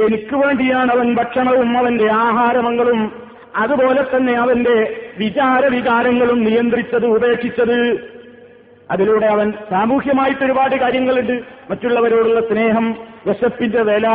എനിക്ക് 0.01 0.35
വേണ്ടിയാണ് 0.35 0.91
അവൻ 0.91 1.15
ഭക്ഷണവും 1.15 1.77
അവന്റെ 1.77 2.11
ആഹാരമങ്ങളും 2.11 3.29
അതുപോലെ 3.55 4.05
തന്നെ 4.15 4.33
അവന്റെ 4.33 5.01
വിചാര 5.17 5.65
വികാരങ്ങളും 5.65 6.43
നിയന്ത്രിച്ചത് 6.43 7.05
ഉപേക്ഷിച്ചത്. 7.05 8.09
അതിലൂടെ 8.91 9.27
അവൻ 9.27 9.53
സാമൂഹ്യമായിട്ട് 9.69 10.45
ഒരുപാട് 10.45 10.75
കാര്യങ്ങളുണ്ട്. 10.75 11.41
മറ്റുള്ളവരോടുള്ള 11.69 12.39
സ്നേഹം 12.39 12.95
വിശപ്പിന്റെ 13.27 13.81
വില 13.81 14.07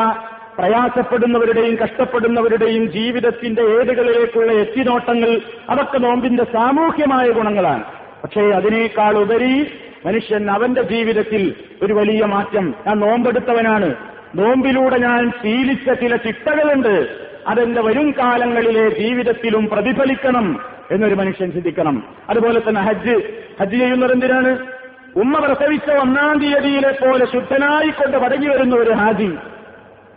പ്രയാസപ്പെടുന്നവരുടെയും 0.59 1.77
കഷ്ടപ്പെടുന്നവരുടെയും 1.77 2.93
ജീവിതത്തിന്റെ 2.93 3.63
ഏടുകളിലേക്കുള്ള 3.63 4.53
എത്തിനോട്ടങ്ങൾ 4.53 5.41
അതൊക്കെ 5.71 5.99
നോമ്പിന്റെ 5.99 6.45
സാമൂഹ്യമായ 6.45 7.31
ഗുണങ്ങളാണ്. 7.31 7.85
പക്ഷേ 8.23 8.41
അതിനേക്കാൾ 8.41 9.19
ഉപരി 9.19 9.71
മനുഷ്യൻ 10.07 10.51
അവന്റെ 10.51 10.83
ജീവിതത്തിൽ 10.83 11.55
ഒരു 11.83 11.93
വലിയ 11.93 12.25
മാറ്റം. 12.25 12.75
ഞാൻ 12.87 12.99
നോമ്പെടുത്തവനാണ്. 13.01 13.95
നോമ്പിലൂടെ 14.35 14.99
ഞാൻ 14.99 15.31
ശീലിച്ച 15.31 15.91
ചില 15.91 16.17
ചിട്ടകളുണ്ട്. 16.17 17.09
അതെന്റെ 17.49 17.83
വരും 17.83 18.11
കാലങ്ങളിലെ 18.11 18.89
ജീവിതത്തിലും 18.89 19.67
പ്രതിഫലിക്കണം 19.67 20.61
എന്നൊരു 20.91 21.15
മനുഷ്യൻ 21.15 21.51
ചിന്തിക്കണം. 21.51 22.05
അതുപോലെ 22.29 22.61
തന്നെ 22.69 22.81
ഹജ്ജ്. 22.81 23.23
ഹജ്ജ് 23.61 23.75
ചെയ്യുന്നത് 23.75 24.13
എന്തിനാണ്? 24.13 24.59
ഉമ്മ 25.17 25.39
പ്രസവിച്ച 25.39 25.91
ഒന്നാം 25.91 26.39
തീയതിയിലെ 26.39 26.93
പോലെ 26.93 27.27
ശുദ്ധനായിക്കൊണ്ട് 27.33 28.17
മടങ്ങി 28.17 28.49
വരുന്ന 28.49 28.77
ഒരു 28.77 28.91
ഹാജി. 28.91 29.31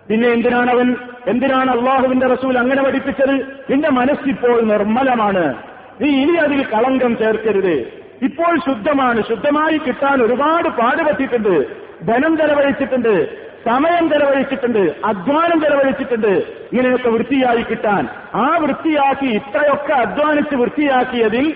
പിന്നെ 0.10 0.28
എന്തിനാണ് 0.30 0.72
അവൻ 0.72 0.96
എന്തിനാണ് 1.28 1.72
അള്ളാഹുവിന്റെ 1.72 2.28
റസൂൽ 2.28 2.58
അങ്ങനെ 2.58 2.84
പഠിപ്പിച്ചത്? 2.84 3.36
നിന്റെ 3.70 3.90
മനസ്സിപ്പോൾ 3.90 4.62
നിർമ്മലമാണ്. 4.62 5.56
നീ 6.02 6.10
ഇനി 6.10 6.38
അതിൽ 6.38 6.64
കളങ്കം 6.64 7.18
ചേർക്കരുത്. 7.18 7.92
ഇപ്പോൾ 8.22 8.60
ശുദ്ധമാണ്. 8.60 9.22
ശുദ്ധമായി 9.22 9.78
കിട്ടാൻ 9.78 10.22
ഒരുപാട് 10.22 10.70
പാടുപറ്റിയിട്ടുണ്ട്. 10.70 11.66
ധനം 12.06 12.38
ചെലവഴിച്ചിട്ടുണ്ട്. 12.38 13.48
സമയം 13.66 14.10
ചെലവഴിച്ചിട്ടുണ്ട്. 14.10 14.96
അധ്വാനം 15.06 15.62
ചെലവഴിച്ചിട്ടുണ്ട്. 15.62 16.34
ഇങ്ങനെയൊക്കെ 16.72 17.10
വൃത്തിയായി 17.10 17.62
കിട്ടാൻ. 17.62 18.08
ആ 18.36 18.58
വൃത്തിയാക്കി 18.58 19.26
ഇത്രയൊക്കെ 19.26 19.94
അധ്വാനിച്ച് 19.94 20.56
വൃത്തിയാക്കിയതിൽ 20.56 21.56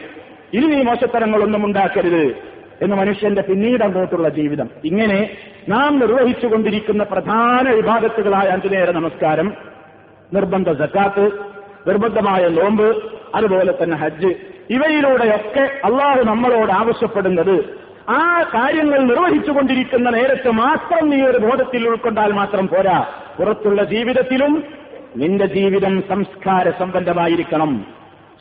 ഇനി 0.53 0.65
നീ 0.65 0.81
മോശത്തരങ്ങളൊന്നും 0.81 1.65
ഉണ്ടാക്കരുത്. 1.65 2.50
എന്ന് 2.81 2.95
മനുഷ്യന്റെ 2.95 3.41
പിന്നീട് 3.41 3.83
അങ്ങോട്ടുള്ള 3.83 4.29
ജീവിതം. 4.29 4.69
ഇങ്ങനെ 4.85 5.29
നാം 5.69 6.00
നിർവഹിച്ചുകൊണ്ടിരിക്കുന്ന 6.00 7.03
പ്രധാന 7.03 7.69
വിഭാഗത്തുകളായ 7.71 8.47
അഞ്ചു 8.47 8.67
നേര 8.67 8.91
നമസ്കാരം 8.91 9.53
നിർബന്ധ 10.33 10.71
സക്കാത്ത് 10.71 11.31
നിർബന്ധമായ 11.88 12.47
നോമ്പ് 12.47 13.03
അതുപോലെ 13.35 13.73
തന്നെ 13.83 13.97
ഹജ്ജ്. 13.97 14.27
ഇവയിലൂടെയൊക്കെ 14.69 15.59
അള്ളാഹു 15.59 16.21
നമ്മളോട് 16.21 16.71
ആവശ്യപ്പെടുന്നത് 16.71 17.81
ആ 18.09 18.43
കാര്യങ്ങൾ 18.53 19.00
നിർവഹിച്ചുകൊണ്ടിരിക്കുന്ന 19.00 20.09
നേരത്ത് 20.09 20.51
മാത്രം 20.51 21.09
നീ 21.09 21.21
ഒരു 21.21 21.38
ബോധത്തിൽ 21.38 21.89
ഉൾക്കൊണ്ടാൽ 21.89 22.31
മാത്രം 22.31 22.67
പോരാ. 22.67 23.05
പുറത്തുള്ള 23.38 23.83
ജീവിതത്തിലും 23.83 24.63
നിന്റെ 25.15 25.45
ജീവിതം 25.45 26.03
സംസ്കാര 26.09 26.69
സംബന്ധമായിരിക്കണം. 26.69 27.85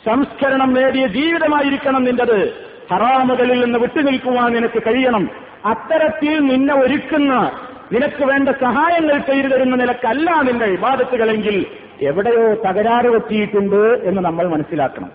സംസ്കരണം 0.06 0.72
നേടിയ 0.72 1.06
ജീവിതമായിരിക്കണം 1.06 2.04
നിന്റത്. 2.04 2.69
ഹറാമുകളിൽ 2.90 3.64
നിന്ന് 3.64 3.78
വിട്ടുനിൽക്കുവാൻ 3.78 4.52
നിനക്ക് 4.52 4.82
കഴിയണം. 4.82 5.30
അത്തരത്തിൽ 5.64 6.38
നിന്നെ 6.38 6.74
ഒരുക്കുന്ന 6.74 7.50
നിനക്ക് 7.92 8.24
വേണ്ട 8.24 8.48
സഹായങ്ങൾ 8.48 9.18
ചെയ്തു 9.18 9.48
തരുന്ന 9.48 9.76
നിലക്കല്ല 9.76 10.42
നിന്റെ 10.42 10.64
ഇബാദത്തുകളെങ്കിൽ 10.64 11.66
എവിടെയോ 12.02 12.54
തകരാറ് 12.54 13.08
പറ്റിയിട്ടുണ്ട് 13.08 14.00
എന്ന് 14.04 14.20
നമ്മൾ 14.20 14.48
മനസ്സിലാക്കണം. 14.48 15.10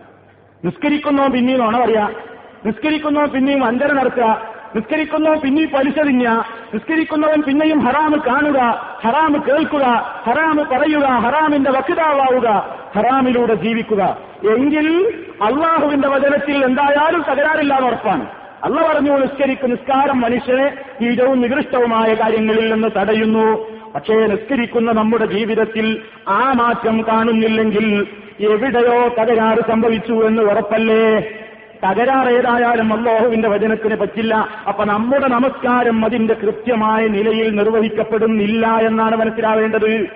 നിസ്കരിക്കുന്നോ 0.66 1.28
പിന്നെയും 1.28 1.60
നുണ 1.60 1.86
പറയാ. 1.86 2.10
നിസ്കരിക്കുന്നോ 2.66 3.26
പിന്നെയും 3.26 3.66
അഞ്ചര 3.66 3.92
നടക്കുക 3.92 4.56
നിസ്കരിക്കുന്നോ 4.76 5.36
പിന്നെയും 5.36 5.70
പലിശ 5.70 6.00
തിന്ന 6.00 6.44
നിസ്കരിക്കുന്നവൻ 6.74 7.42
പിന്നെയും 7.42 7.80
ഹറാമ് 7.80 8.22
കാണുക. 8.22 8.60
ഹറാമ് 9.06 9.36
കേൾക്കുക. 9.36 9.84
ഹറാമ് 10.24 10.60
പറയുക. 10.60 11.06
ഹറാമിന്റെ 11.06 11.72
വക്താവാവുക. 11.72 12.80
ഹറാമിലൂടെ 12.96 13.54
ജീവിക്കുക. 13.54 14.18
എങ്കിൽ 14.52 15.14
അള്ളാഹുവിന്റെ 15.42 16.08
വചനത്തിൽ 16.08 16.66
എന്തായാലും 16.66 17.26
തകരാറില്ലാതെ 17.32 17.86
ഉറപ്പാണ്. 17.86 18.26
അള്ള 18.64 18.88
പറഞ്ഞു 18.88 19.18
നിസ്കരിക്കും 19.18 19.70
നിസ്കാരം 19.70 20.22
മനുഷ്യനെ 20.22 20.74
തീരവും 21.02 21.42
നികൃഷ്ടവുമായ 21.42 22.14
കാര്യങ്ങളിൽ 22.14 22.74
നിന്ന് 22.74 22.88
തടയുന്നു. 22.98 23.76
പക്ഷേ 23.96 24.14
നിസ്കരിക്കുന്ന 24.14 24.92
നമ്മുടെ 24.92 25.26
ജീവിതത്തിൽ 25.26 26.02
ആ 26.28 26.54
മാറ്റം 26.54 27.06
കാണുന്നില്ലെങ്കിൽ 27.08 28.08
എവിടെയോ 28.40 29.08
തകരാറ് 29.08 29.72
സംഭവിച്ചു 29.72 30.14
എന്ന് 30.14 30.42
ഉറപ്പല്ലേ? 30.42 31.20
തകരാർ 31.86 32.30
ഏതായാലും 32.30 32.94
അള്ളാഹുവിന്റെ 32.94 33.50
വചനത്തിന് 33.50 33.96
പറ്റില്ല. 33.96 34.48
അപ്പൊ 34.68 34.86
നമ്മുടെ 34.86 35.28
നമസ്കാരം 35.28 36.06
അതിന്റെ 36.06 36.34
കൃത്യമായ 36.34 37.08
നിലയിൽ 37.08 37.56
നിർവഹിക്കപ്പെടുന്നില്ല 37.56 38.68
എന്നാണ് 38.68 39.16
മനസ്സിലാവേണ്ടത്. 39.16 40.08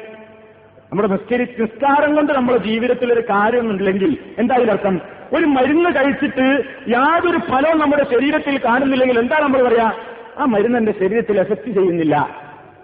നമ്മുടെ 0.92 1.08
നിസ്കരി 1.08 1.56
നിസ്കാരം 1.60 2.16
കൊണ്ട് 2.16 2.34
നമ്മുടെ 2.34 2.58
ജീവിതത്തിൽ 2.58 3.14
ഒരു 3.14 3.20
കാര്യമൊന്നുമില്ലെങ്കിൽ 3.20 4.18
എന്താ 4.38 4.56
അർത്ഥം? 4.56 5.02
ഒരു 5.34 5.46
മരുന്ന് 5.46 5.90
കഴിച്ചിട്ട് 5.90 6.64
യാതൊരു 6.88 7.38
ഫലവും 7.38 7.80
നമ്മുടെ 7.80 8.04
ശരീരത്തിൽ 8.04 8.60
കാണുന്നില്ലെങ്കിൽ 8.66 9.20
എന്താ 9.20 9.40
നമ്മൾ 9.40 9.68
പറയാ? 9.68 9.94
ആ 10.38 10.46
മരുന്ന് 10.46 10.78
എന്റെ 10.78 10.92
ശരീരത്തിൽ 10.92 11.40
എഫക്ട് 11.40 11.68
ചെയ്യുന്നില്ല. 11.68 12.30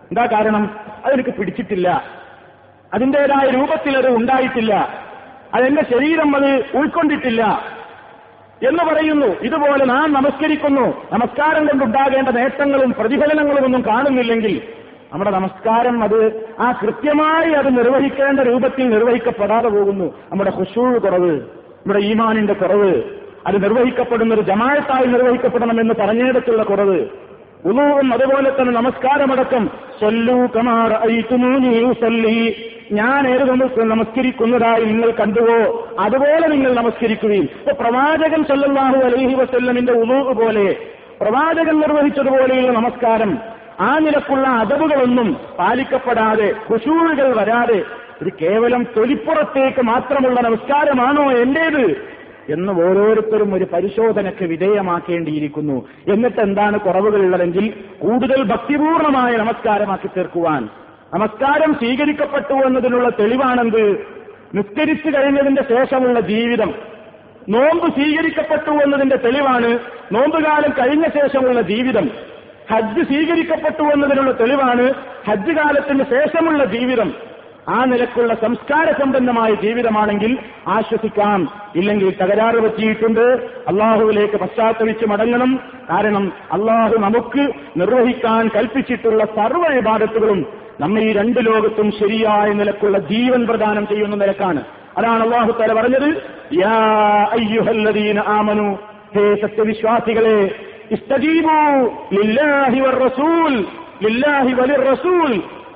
എന്താ 0.04 0.26
കാരണം? 0.26 0.80
അതെനിക്ക് 1.06 1.30
പിടിച്ചിട്ടില്ല. 1.30 2.04
അതിന്റേതായ 2.94 3.50
രൂപത്തിൽ 3.50 3.98
അത് 3.98 4.10
ഉണ്ടായിട്ടില്ല. 4.10 5.04
അതെന്റെ 5.54 5.84
ശരീരം 5.84 6.36
അത് 6.36 6.78
ഉൾക്കൊണ്ടിട്ടില്ല 6.78 7.62
എന്ന് 8.68 8.84
പറയുന്നു. 8.84 9.26
ഇതുപോലെ 9.26 9.86
നാം 9.86 10.14
നമസ്കരിക്കുന്നു. 10.14 11.08
നമസ്കാരം 11.12 11.66
കൊണ്ടുണ്ടാകേണ്ട 11.66 12.30
നേട്ടങ്ങളും 12.30 12.96
പ്രതിഫലനങ്ങളും 13.00 13.66
ഒന്നും 13.66 13.86
കാണുന്നില്ലെങ്കിൽ 13.86 14.62
നമ്മുടെ 15.16 15.32
നമസ്കാരം 15.32 16.04
അത് 16.04 16.46
ആ 16.60 16.72
കൃത്യമായി 16.82 17.52
അത് 17.52 17.78
നിർവഹിക്കേണ്ട 17.78 18.40
രൂപത്തിൽ 18.40 18.90
നിർവഹിക്കപ്പെടാതെ 18.90 19.70
പോകുന്നു. 19.70 20.14
നമ്മുടെ 20.32 20.50
ഹുഷൂൾ 20.50 20.98
കുറവ് 20.98 21.32
നമ്മുടെ 21.32 22.00
ഈമാനിന്റെ 22.00 22.54
കുറവ് 22.54 23.04
അത് 23.48 23.64
നിർവഹിക്കപ്പെടുന്ന 23.64 24.34
ഒരു 24.34 24.42
ജമായത്തായി 24.42 25.06
നിർവഹിക്കപ്പെടണമെന്ന് 25.06 25.94
പറഞ്ഞിടത്തുള്ള 25.94 26.64
കുറവ്. 26.64 27.06
ഉലൂവും 27.66 28.14
അതുപോലെ 28.14 28.50
തന്നെ 28.50 28.74
നമസ്കാരമടക്കം. 28.74 29.70
ഞാൻ 32.92 33.28
ഏത് 33.28 33.52
നമസ്കരിക്കുന്നതായി 33.84 34.84
നിങ്ങൾ 34.84 35.12
കണ്ടുവോ 35.12 35.88
അതുപോലെ 36.00 36.48
നിങ്ങൾ 36.48 36.74
നമസ്കരിക്കുകയും. 36.74 37.44
ഇപ്പൊ 37.44 37.72
പ്രവാചകൻ 37.72 38.44
സല്ലാഹു 38.44 38.98
അലൈഹി 38.98 39.34
വസല്ലമിന്റെ 39.34 39.94
ഉലൂവ് 39.94 40.34
പോലെ 40.34 40.76
പ്രവാചകൻ 41.22 41.80
നിർവഹിച്ചതുപോലെയുള്ള 41.80 42.72
നമസ്കാരം 42.72 43.55
ആ 43.80 43.98
നിലക്കുള്ള 43.98 44.48
അതവുകളൊന്നും 44.48 45.38
പാലിക്കപ്പെടാതെ 45.60 46.56
കുശൂഴുകൾ 46.72 47.36
വരാതെ 47.36 47.84
ഒരു 48.24 48.32
കേവലം 48.42 48.88
തൊലിപ്പുറത്തേക്ക് 48.98 49.82
മാത്രമുള്ള 49.82 50.42
നമസ്കാരമാണോ 50.42 51.32
എന്റേത്? 51.32 52.16
എന്ന് 52.50 52.74
ഓരോരുത്തരും 52.74 53.54
ഒരു 53.54 53.68
പരിശോധനയ്ക്ക് 53.74 54.46
വിധേയമാക്കേണ്ടിയിരിക്കുന്നു. 54.46 55.88
എന്നിട്ട് 56.08 56.42
എന്താണ് 56.42 56.80
കുറവുകളുള്ളതെങ്കിൽ 56.80 57.74
കൂടുതൽ 58.00 58.44
ഭക്തിപൂർണമായ 58.44 59.36
നമസ്കാരമാക്കി 59.36 60.08
തീർക്കുവാൻ. 60.08 60.70
നമസ്കാരം 61.14 61.74
സ്വീകരിക്കപ്പെട്ടു 61.74 62.54
എന്നതിനുള്ള 62.54 63.10
തെളിവാണെന്ത്? 63.10 64.06
നിസ്കരിച്ചു 64.56 65.18
കഴിഞ്ഞതിന്റെ 65.18 65.64
ശേഷമുള്ള 65.64 66.20
ജീവിതം. 66.20 66.74
നോമ്പ് 67.50 67.94
സ്വീകരിക്കപ്പെട്ടു 67.94 68.72
എന്നതിന്റെ 68.72 69.16
തെളിവാണ് 69.16 69.80
നോമ്പുകാലം 70.12 70.72
കഴിഞ്ഞ 70.72 71.08
ശേഷമുള്ള 71.08 71.62
ജീവിതം. 71.62 72.35
ഹജ്ജ് 72.72 73.08
സ്വീകരിക്കപ്പെട്ടു 73.08 73.84
എന്നതിനുള്ള 73.84 74.32
തെളിവാണ് 74.32 74.94
ഹജ്ജ് 75.28 75.52
കാലത്തിന് 75.52 76.04
ശേഷമുള്ള 76.04 76.66
ജീവിതം. 76.66 77.14
ആ 77.70 77.86
നിലക്കുള്ള 77.86 78.34
സംസ്കാര 78.34 78.92
സമ്പന്നമായ 78.92 79.54
ജീവിതമാണെങ്കിൽ 79.54 80.38
ആശ്വസിക്കാം. 80.68 81.48
ഇല്ലെങ്കിൽ 81.76 82.14
തകരാറ് 82.22 82.60
പറ്റിയിട്ടുണ്ട്. 82.60 83.50
അള്ളാഹുവിലേക്ക് 83.68 84.36
പശ്ചാത്തലിച്ച് 84.36 85.06
മടങ്ങണം. 85.06 85.60
കാരണം 85.90 86.32
അള്ളാഹു 86.52 86.96
നമുക്ക് 86.96 87.52
നിർവഹിക്കാൻ 87.78 88.50
കൽപ്പിച്ചിട്ടുള്ള 88.56 89.26
സർവ 89.26 89.68
വിഭാഗത്തുകളും 89.68 90.46
നമ്മെ 90.80 91.02
ഈ 91.02 91.14
രണ്ട് 91.14 91.40
ലോകത്തും 91.42 91.92
ശരിയായ 91.92 92.54
നിലക്കുള്ള 92.54 92.98
ജീവൻ 92.98 93.48
പ്രദാനം 93.48 93.88
ചെയ്യുന്ന 93.88 94.16
നിലക്കാണ്. 94.16 94.64
അതാണ് 94.98 95.24
അള്ളാഹു 95.24 95.52
തല 95.52 95.74
പറഞ്ഞത് 95.74 96.24
യാ 96.54 96.74
ആമനു. 98.28 98.78
ഹേ 99.16 99.36
സത്യവിശ്വാസികളെ 99.36 100.56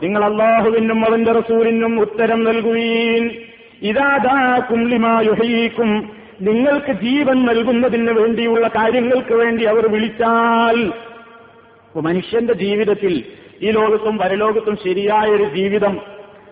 നിങ്ങൾ 0.04 0.24
അള്ളാഹുവിനും 0.24 1.06
അവന്റെ 1.06 1.32
റസൂലിനും 1.32 2.00
ഉത്തരം 2.00 2.44
നൽകുകയും 2.44 3.32
ഇതാദാക്കും 3.82 4.90
ലിമായുഹീക്കും 4.90 6.12
നിങ്ങൾക്ക് 6.42 6.92
ജീവൻ 6.92 7.46
നൽകുന്നതിന് 7.46 8.12
വേണ്ടിയുള്ള 8.12 8.68
കാര്യങ്ങൾക്ക് 8.68 9.34
വേണ്ടി 9.34 9.64
അവർ 9.64 9.88
വിളിച്ചാൽ. 9.88 10.94
മനുഷ്യന്റെ 12.02 12.54
ജീവിതത്തിൽ 12.54 13.24
ഈ 13.62 13.72
ലോകത്തും 13.72 14.18
പരലോകത്തും 14.18 14.76
ശരിയായ 14.76 15.30
ഒരു 15.30 15.44
ജീവിതം 15.44 16.02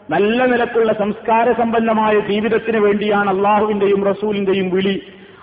നല്ല 0.10 0.46
നിലക്കുള്ള 0.46 0.94
സംസ്കാര 0.94 1.52
സമ്പന്നമായ 1.52 2.20
ജീവിതത്തിന് 2.20 2.78
വേണ്ടിയാണ് 2.78 3.30
അള്ളാഹുവിന്റെയും 3.30 4.06
റസൂലിന്റെയും 4.06 4.70
വിളി. 4.70 5.02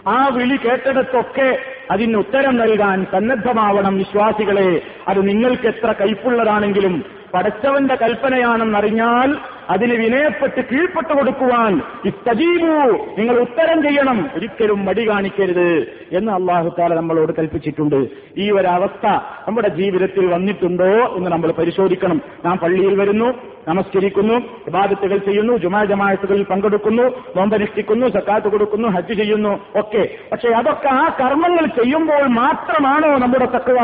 ആ 0.09 0.29
വിളി 0.33 0.57
കേട്ടിടത്തൊക്കെ 0.57 1.59
അതിന് 1.91 2.17
ഉത്തരം 2.17 2.57
നൽകാൻ 2.57 3.07
സന്നദ്ധമാവണം 3.13 3.99
വിശ്വാസികളെ. 3.99 4.83
അത് 5.09 5.29
നിങ്ങൾക്ക് 5.29 5.67
എത്ര 5.67 5.93
കൈപ്പുള്ളതാണെങ്കിലും 5.93 7.05
പടച്ചവന്റെ 7.35 7.95
കൽപ്പനയാണെന്നറിഞ്ഞാൽ 7.95 9.54
അതിന് 9.71 9.95
വിനയപ്പെട്ട് 9.95 10.61
കീഴ്പ്പെട്ടു 10.61 11.15
കൊടുക്കുവാൻ 11.15 11.81
ഇസ്തജീബു 12.05 12.75
നിങ്ങൾ 13.19 13.39
ഉത്തരം 13.39 13.83
ചെയ്യണം. 13.83 14.31
ഒരിക്കലും 14.35 14.85
മടി 14.85 15.09
കാണിക്കരുത് 15.09 15.69
എന്ന് 16.13 16.33
അള്ളാഹു 16.33 16.69
താല 16.79 16.95
നമ്മളോട് 16.95 17.33
കൽപ്പിച്ചിട്ടുണ്ട്. 17.33 18.07
ഈ 18.39 18.51
ഒരവസ്ഥ 18.51 19.07
നമ്മുടെ 19.47 19.69
ജീവിതത്തിൽ 19.69 20.27
വന്നിട്ടുണ്ടോ 20.27 21.17
എന്ന് 21.17 21.31
നമ്മൾ 21.31 21.53
പരിശോധിക്കണം. 21.53 22.21
നാം 22.45 22.59
പള്ളിയിൽ 22.59 23.01
വരുന്നു 23.01 23.35
നമസ്കരിക്കുന്നു 23.69 24.35
വിവാദത്തുകൾ 24.35 25.19
ചെയ്യുന്നു 25.19 25.57
ജുമാ 25.57 25.85
ജമാഅത്തുകളിൽ 25.85 26.43
പങ്കെടുക്കുന്നു 26.43 27.03
നോമ്പനുഷ്ഠിക്കുന്നു 27.37 28.07
സക്കാത്ത് 28.07 28.49
കൊടുക്കുന്നു 28.49 28.89
ഹജ്ജ് 28.89 29.15
ചെയ്യുന്നു 29.15 29.61
ഒക്കെ. 29.75 30.09
പക്ഷെ 30.33 30.49
അതൊക്കെ 30.49 30.89
ആ 30.89 31.17
കർമ്മങ്ങൾ 31.21 31.67
ചെയ്യുമ്പോൾ 31.67 32.27
മാത്രമാണോ 32.27 33.19
നമ്മുടെ 33.19 33.45
തക്കുവ 33.45 33.79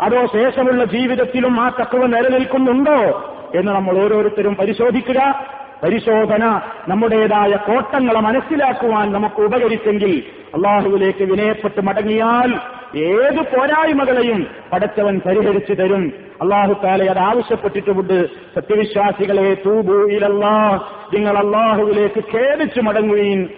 അതോ 0.00 0.26
ശേഷമുള്ള 0.26 0.84
ജീവിതത്തിലും 0.84 1.60
ആ 1.60 1.68
തക്കവ 1.68 2.06
നിലനിൽക്കുന്നുണ്ടോ 2.06 3.32
എന്ന് 3.54 3.72
നമ്മൾ 3.72 4.04
ഓരോരുത്തരും 4.04 4.54
പരിശോധിക്കുക. 4.54 5.44
പരിശോധന 5.82 6.60
നമ്മുടേതായ 6.88 7.56
കോട്ടങ്ങളെ 7.56 8.20
മനസ്സിലാക്കുവാൻ 8.20 9.12
നമുക്ക് 9.12 9.40
ഉപകരിച്ചെങ്കിൽ 9.40 10.22
അള്ളാഹുവിലേക്ക് 10.54 11.22
വിനയപ്പെട്ട് 11.22 11.80
മടങ്ങിയാൽ 11.80 12.54
ഏത് 12.98 13.56
പോരായ്മകളെയും 13.56 14.46
പടച്ചവൻ 14.72 15.20
പരിഹരിച്ചു 15.26 15.72
തരും. 15.72 16.12
അള്ളാഹു 16.42 16.76
താലെ 16.84 17.06
അത് 17.06 17.18
ആവശ്യപ്പെട്ടിട്ടുമുണ്ട്. 17.18 18.26
സത്യവിശ്വാസികളെ 18.54 19.56
തൂബൂയിലല്ലാ 19.66 20.78
നിങ്ങൾ 21.14 21.38
അള്ളാഹുവിലേക്ക് 21.38 22.36
ഖേദിച്ചു 22.36 22.80
മടങ്ങുകയും 22.80 23.50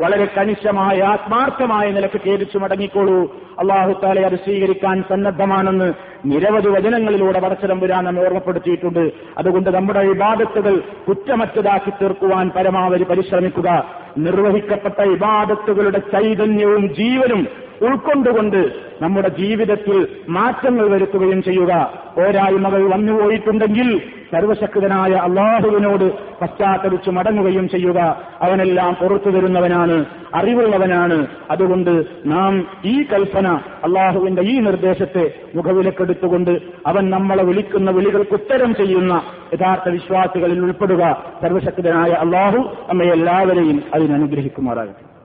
വളരെ 0.00 0.28
കണിശമായ 0.38 1.02
ആത്മാർത്ഥമായ 1.02 1.90
നിലയ്ക്ക് 1.90 2.28
ഖേദിച്ചു 2.28 2.58
മടങ്ങിക്കോളൂ. 2.58 3.36
അള്ളാഹു 3.58 4.00
താലെ 4.04 4.22
അത് 4.22 4.36
സ്വീകരിക്കാൻ 4.36 5.04
സന്നദ്ധമാണെന്ന് 5.08 5.92
നിരവധി 6.24 6.68
വചനങ്ങളിലൂടെ 6.68 7.40
പടച്ചതമ്പുരാൻ 7.40 8.04
നമ്മെ 8.04 8.24
ഓർമ്മപ്പെടുത്തിയിട്ടുണ്ട്. 8.24 9.12
അതുകൊണ്ട് 9.38 9.70
നമ്മുടെ 9.70 10.00
ഇബാദത്തുകൾ 10.00 10.82
കുറ്റമറ്റതാക്കി 11.08 11.90
തീർക്കുവാൻ 11.90 12.50
പരമാവധി 12.56 13.04
പരിശ്രമിക്കുക. 13.04 13.84
നിർവഹിക്കപ്പെട്ട 14.18 15.00
ഇബാദത്തുകളുടെ 15.00 15.98
ചൈതന്യവും 15.98 16.94
ജീവനും 16.94 17.65
ഉൾക്കൊണ്ടുകൊണ്ട് 17.82 18.72
നമ്മുടെ 19.02 19.28
ജീവിതത്തിൽ 19.28 20.08
മാറ്റങ്ങൾ 20.28 20.90
വരുത്തുകയും 20.90 21.42
ചെയ്യുക. 21.42 22.02
പോരായ്മകൾ 22.16 22.90
വന്നുപോയിട്ടുണ്ടെങ്കിൽ 22.90 23.98
സർവശക്തനായ 24.32 25.10
അള്ളാഹുവിനോട് 25.10 26.12
പശ്ചാത്തലിച്ചു 26.40 27.10
മടങ്ങുകയും 27.10 27.68
ചെയ്യുക. 27.68 28.22
അവനെല്ലാം 28.42 28.94
പുറത്തു 28.94 29.30
തരുന്നവനാണ് 29.30 30.04
അറിവുള്ളവനാണ്. 30.34 31.26
അതുകൊണ്ട് 31.50 32.04
നാം 32.26 32.66
ഈ 32.84 33.02
കൽപ്പന 33.02 33.48
അള്ളാഹുവിന്റെ 33.84 34.42
ഈ 34.42 34.58
നിർദ്ദേശത്തെ 34.58 35.34
മുഖവിലക്കെടുത്തുകൊണ്ട് 35.54 36.60
അവൻ 36.86 37.10
നമ്മളെ 37.10 37.44
വിളിക്കുന്ന 37.44 37.90
വിളികൾക്ക് 37.90 38.34
ഉത്തരം 38.34 38.74
ചെയ്യുന്ന 38.74 39.22
യഥാർത്ഥ 39.54 39.88
വിശ്വാസികളിൽ 39.88 40.60
ഉൾപ്പെടുക. 40.60 41.22
സർവശക്തനായ 41.42 42.10
അള്ളാഹു 42.10 42.58
നമ്മെ 42.88 43.06
എല്ലാവരെയും 43.06 43.82
അതിനനുഗ്രഹിക്കുമാറാകട്ടെ. 43.94 45.16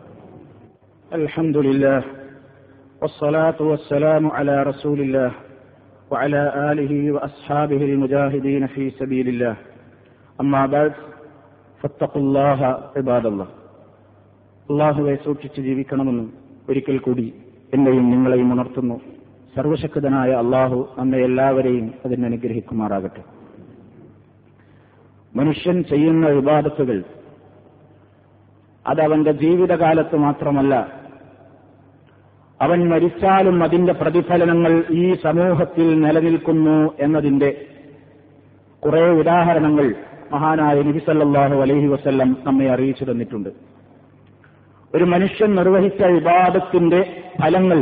അൽഹംദുലില്ലാ 1.15 2.01
والصلاة 3.02 3.58
والسلام 3.62 4.24
على 4.28 4.62
رسول 4.62 4.98
الله 5.00 5.30
وعلى 6.10 6.42
آله 6.70 6.92
وأصحابه 7.12 7.80
المجاهدين 7.84 8.62
في 8.66 8.90
سبيل 8.92 9.26
الله 9.28 9.54
أما 10.38 10.62
بعد 10.66 10.92
فاتقوا 11.80 12.22
الله 12.22 12.58
عباد 12.96 13.26
الله 13.26 13.48
അള്ളാഹുവെ 14.68 15.14
സൂക്ഷിച്ച് 15.24 15.60
ജീവിക്കണമെന്ന് 15.60 16.24
ഒരിക്കൽ 16.68 16.96
കൂടി 16.98 17.26
എന്നെയും 17.72 18.04
നിങ്ങളെയും 18.12 18.48
ഉണർത്തുന്നു 18.54 18.96
സർവശക്തനായ 19.54 20.30
അള്ളാഹു 20.42 20.78
നമ്മെ 20.96 21.18
എല്ലാവരെയും 21.26 21.86
അതിനനുഗ്രഹിക്കുമാറാകട്ടെ 22.04 23.22
മനുഷ്യൻ 25.32 25.76
ചെയ്യുന്ന 25.82 26.26
വിവാദത്തുകൾ 26.28 26.98
അതവന്റെ 28.86 29.32
ജീവിതകാലത്ത് 29.42 30.16
മാത്രമല്ല 30.18 30.74
അവൻ 32.61 32.89
മരിച്ചാലും 32.89 33.63
അതിന്റെ 33.63 33.93
പ്രതിഫലനങ്ങൾ 33.93 34.83
ഈ 34.91 35.13
സമൂഹത്തിൽ 35.23 36.01
നിലനിൽക്കുന്നു 36.01 36.93
എന്നതിന്റെ 36.99 37.49
കുറെ 38.83 39.09
ഉദാഹരണങ്ങൾ 39.11 39.87
മഹാനായ 40.31 40.81
നബിസല്ലാഹു 40.81 41.55
അലഹി 41.61 41.87
വസ്ല്ലം 41.87 42.37
നമ്മെ 42.43 42.71
അറിയിച്ചു 42.71 43.05
തന്നിട്ടുണ്ട്. 43.05 43.49
ഒരു 44.93 45.03
മനുഷ്യൻ 45.03 45.55
നിർവഹിച്ച 45.55 46.03
വിവാദത്തിന്റെ 46.05 47.01
ഫലങ്ങൾ 47.41 47.79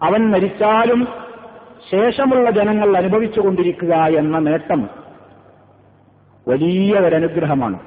അവൻ 0.00 0.30
മരിച്ചാലും 0.30 1.00
ശേഷമുള്ള 1.90 2.50
ജനങ്ങൾ 2.50 2.96
അനുഭവിച്ചുകൊണ്ടിരിക്കുക 2.96 3.94
എന്ന 4.18 4.38
നേട്ടം 4.38 4.80
വലിയ 6.46 6.98
ഒരനുഗ്രഹമാണ് 6.98 7.78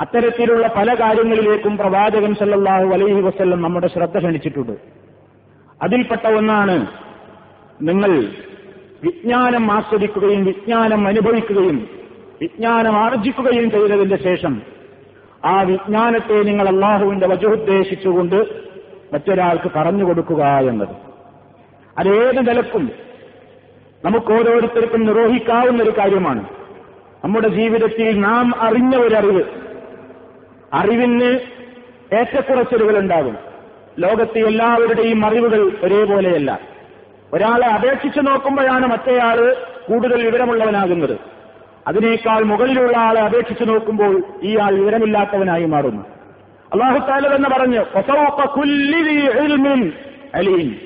അത്തരത്തിലുള്ള 0.00 0.66
പല 0.76 0.94
കാര്യങ്ങളിലേക്കും 0.94 1.76
പ്രവാചകൻ 1.76 2.34
സല്ലാഹു 2.34 2.84
അലൈഹി 2.84 3.20
വസ്ല്ലം 3.20 3.62
നമ്മുടെ 3.62 3.86
ശ്രദ്ധ 3.86 4.18
ക്ഷണിച്ചിട്ടുണ്ട്. 4.18 4.72
അതിൽപ്പെട്ട 5.82 6.26
ഒന്നാണ് 6.28 6.86
നിങ്ങൾ 7.82 8.24
വിജ്ഞാനം 9.02 9.72
ആസ്വദിക്കുകയും 9.72 10.44
വിജ്ഞാനം 10.44 11.06
അനുഭവിക്കുകയും 11.06 11.88
വിജ്ഞാനം 12.42 12.96
ആർജിക്കുകയും 12.96 13.70
ചെയ്തതിന്റെ 13.70 14.16
ശേഷം 14.16 14.62
ആ 15.44 15.62
വിജ്ഞാനത്തെ 15.62 16.42
നിങ്ങൾ 16.42 16.68
അള്ളാഹുവിന്റെ 16.68 17.26
വജുദ്ദേശിച്ചുകൊണ്ട് 17.26 18.46
മറ്റൊരാൾക്ക് 19.12 19.70
പറഞ്ഞു 19.76 20.04
കൊടുക്കുക 20.04 20.44
എന്നത്. 20.44 20.94
അതേത് 21.98 22.48
നിലക്കും 22.48 22.90
നമുക്ക് 24.04 24.32
ഓരോരുത്തർക്കും 24.32 25.06
നിർവഹിക്കാവുന്ന 25.06 25.82
ഒരു 25.82 25.92
കാര്യമാണ്. 25.98 26.44
നമ്മുടെ 27.24 27.48
ജീവിതത്തിൽ 27.48 28.20
നാം 28.20 28.60
അറിഞ്ഞ 28.60 28.96
ഒരറിവ് 28.96 29.63
അറിവിന് 30.74 31.38
ഏറ്റക്കുറച്ചിലുകൾ 32.14 32.98
ഉണ്ടാകും 32.98 33.36
ലോകത്തെ 33.98 34.38
എല്ലാവരുടെയും 34.38 35.26
അറിവുകൾ 35.26 35.72
ഒരേപോലെയല്ല. 35.82 36.60
ഒരാളെ 37.32 37.66
അപേക്ഷിച്ച് 37.66 38.20
നോക്കുമ്പോഴാണ് 38.22 38.86
മറ്റേയാൾ 38.86 39.56
കൂടുതൽ 39.88 40.24
വിവരമുള്ളവനാകുന്നത്. 40.24 41.18
അതിനേക്കാൾ 41.88 42.42
മുകളിലുള്ള 42.42 42.96
ആളെ 42.98 43.20
അപേക്ഷിച്ച് 43.20 43.68
നോക്കുമ്പോൾ 43.68 44.22
ഈ 44.42 44.58
ആൾ 44.58 44.74
വിവരമില്ലാത്തവനായി 44.74 45.64
മാറുന്നു. 45.64 46.02
അള്ളാഹു 46.72 46.98
താല 46.98 47.36
തന്നെ 47.36 47.50
പറഞ്ഞു 47.50 47.80
അലീം. 50.34 50.76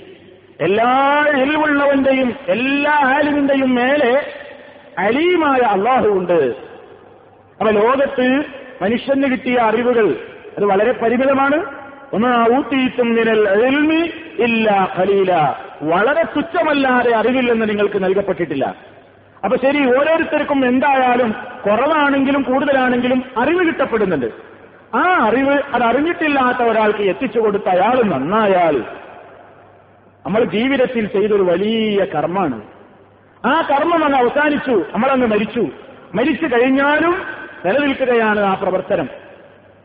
എല്ലാ 0.61 1.25
എരിവുള്ളവന്റെയും 1.37 2.35
എല്ലാ 2.49 2.93
ആലിമിന്റെയും 2.93 3.75
മേലെ 3.75 4.27
അലീമായ 4.99 5.61
അള്ളാഹു 5.61 6.09
ഉണ്ട്. 6.09 6.55
അപ്പൊ 7.61 7.71
ലോകത്ത് 7.71 8.58
മനുഷ്യന് 8.83 9.31
കിട്ടിയ 9.33 9.59
അറിവുകൾ 9.59 10.17
അത് 10.57 10.65
വളരെ 10.65 10.93
പരിമിതമാണ്. 10.93 11.65
ഒന്ന് 12.13 12.57
ഊട്ടിയിട്ടും 12.57 13.15
നിനൽ 13.15 13.49
എൽമി 13.49 14.13
ഇല്ല 14.39 14.93
ഖലീല. 14.97 15.33
വളരെ 15.83 16.23
തുച്ഛമല്ലാതെ 16.23 17.15
അറിവില്ലെന്ന് 17.15 17.69
നിങ്ങൾക്ക് 17.69 18.05
നൽകപ്പെട്ടിട്ടില്ല. 18.05 18.77
അപ്പൊ 19.45 19.57
ശരി 19.57 19.81
ഓരോരുത്തർക്കും 19.87 20.67
എന്തായാലും 20.67 21.35
കുറവാണെങ്കിലും 21.67 22.43
കൂടുതലാണെങ്കിലും 22.43 23.25
അറിവ് 23.39 23.67
കിട്ടപ്പെടുന്നുണ്ട്. 23.67 24.27
ആ 24.95 25.03
അറിവ് 25.29 25.63
അത് 25.75 25.83
അറിഞ്ഞിട്ടില്ലാത്ത 25.83 26.63
ഒരാൾക്ക് 26.63 26.99
എത്തിച്ചു 26.99 27.41
കൊടുത്ത 27.41 27.69
അയാൾ 27.69 28.03
നന്നായാൽ 28.03 28.79
നമ്മൾ 30.27 30.45
ജീവിതത്തിൽ 30.45 31.07
ചെയ്തൊരു 31.07 31.43
വലിയ 31.43 32.05
കർമ്മമാണ്. 32.05 32.63
ആ 33.47 33.63
കർമ്മം 33.71 34.05
അങ്ങ് 34.05 34.19
അവസാനിച്ചു 34.19 34.85
നമ്മളങ്ങ് 34.93 35.27
മരിച്ചു. 35.27 35.69
മരിച്ചു 36.15 36.47
കഴിഞ്ഞാലും 36.47 37.38
നിലനിൽക്കുകയാണ് 37.67 38.41
ആ 38.41 38.55
പ്രവർത്തനം. 38.55 39.09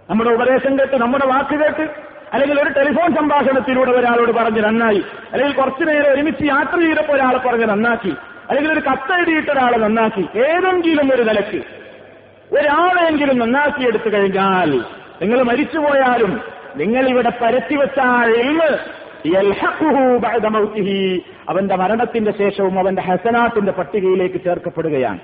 നമ്മുടെ 0.10 0.30
ഉപദേശം 0.30 0.80
കേട്ട് 0.80 0.96
നമ്മുടെ 0.96 1.26
വാക്ക് 1.26 1.56
കേട്ട് 1.60 2.14
അല്ലെങ്കിൽ 2.34 2.62
ഒരു 2.62 2.70
ടെലിഫോൺ 2.70 3.16
സംഭാഷണത്തിലൂടെ 3.16 3.92
ഒരാളോട് 3.92 4.32
പറഞ്ഞ് 4.32 4.62
നന്നായി 4.62 5.04
അല്ലെങ്കിൽ 5.34 5.56
കുറച്ചു 5.56 5.84
നേരം 5.84 6.14
ഒരുമിച്ച് 6.14 6.44
യാത്ര 6.44 6.80
ചെയ്തപ്പോൾ 6.80 7.14
ഒരാളെ 7.14 7.38
പറഞ്ഞ് 7.38 7.66
നന്നാക്കി 7.66 8.14
അല്ലെങ്കിൽ 8.50 8.72
ഒരു 8.72 8.80
കത്തെഴുതിയിട്ട് 8.80 9.52
ഒരാളെ 9.52 9.78
നന്നാക്കി 9.78 10.30
ഏതെങ്കിലും 10.36 11.14
ഒരു 11.14 11.24
നിലയ്ക്ക് 11.24 11.62
ഒരാളെങ്കിലും 12.58 13.40
നന്നാക്കിയെടുത്തു 13.40 14.10
കഴിഞ്ഞാൽ 14.14 14.72
നിങ്ങൾ 15.22 15.44
മരിച്ചുപോയാലും 15.44 16.42
നിങ്ങൾ 16.76 17.10
ഇവിടെ 17.10 17.30
പരത്തിവെച്ച 17.30 18.00
ആ 18.00 18.26
എൽമ് 18.26 18.70
അവന്റെ 21.50 21.76
മരണത്തിന്റെ 21.76 22.32
ശേഷവും 22.32 22.80
അവന്റെ 22.80 23.02
ഹസനാത്തിന്റെ 23.02 23.72
പട്ടികയിലേക്ക് 23.72 24.44
ചേർക്കപ്പെടുകയാണ്. 24.44 25.20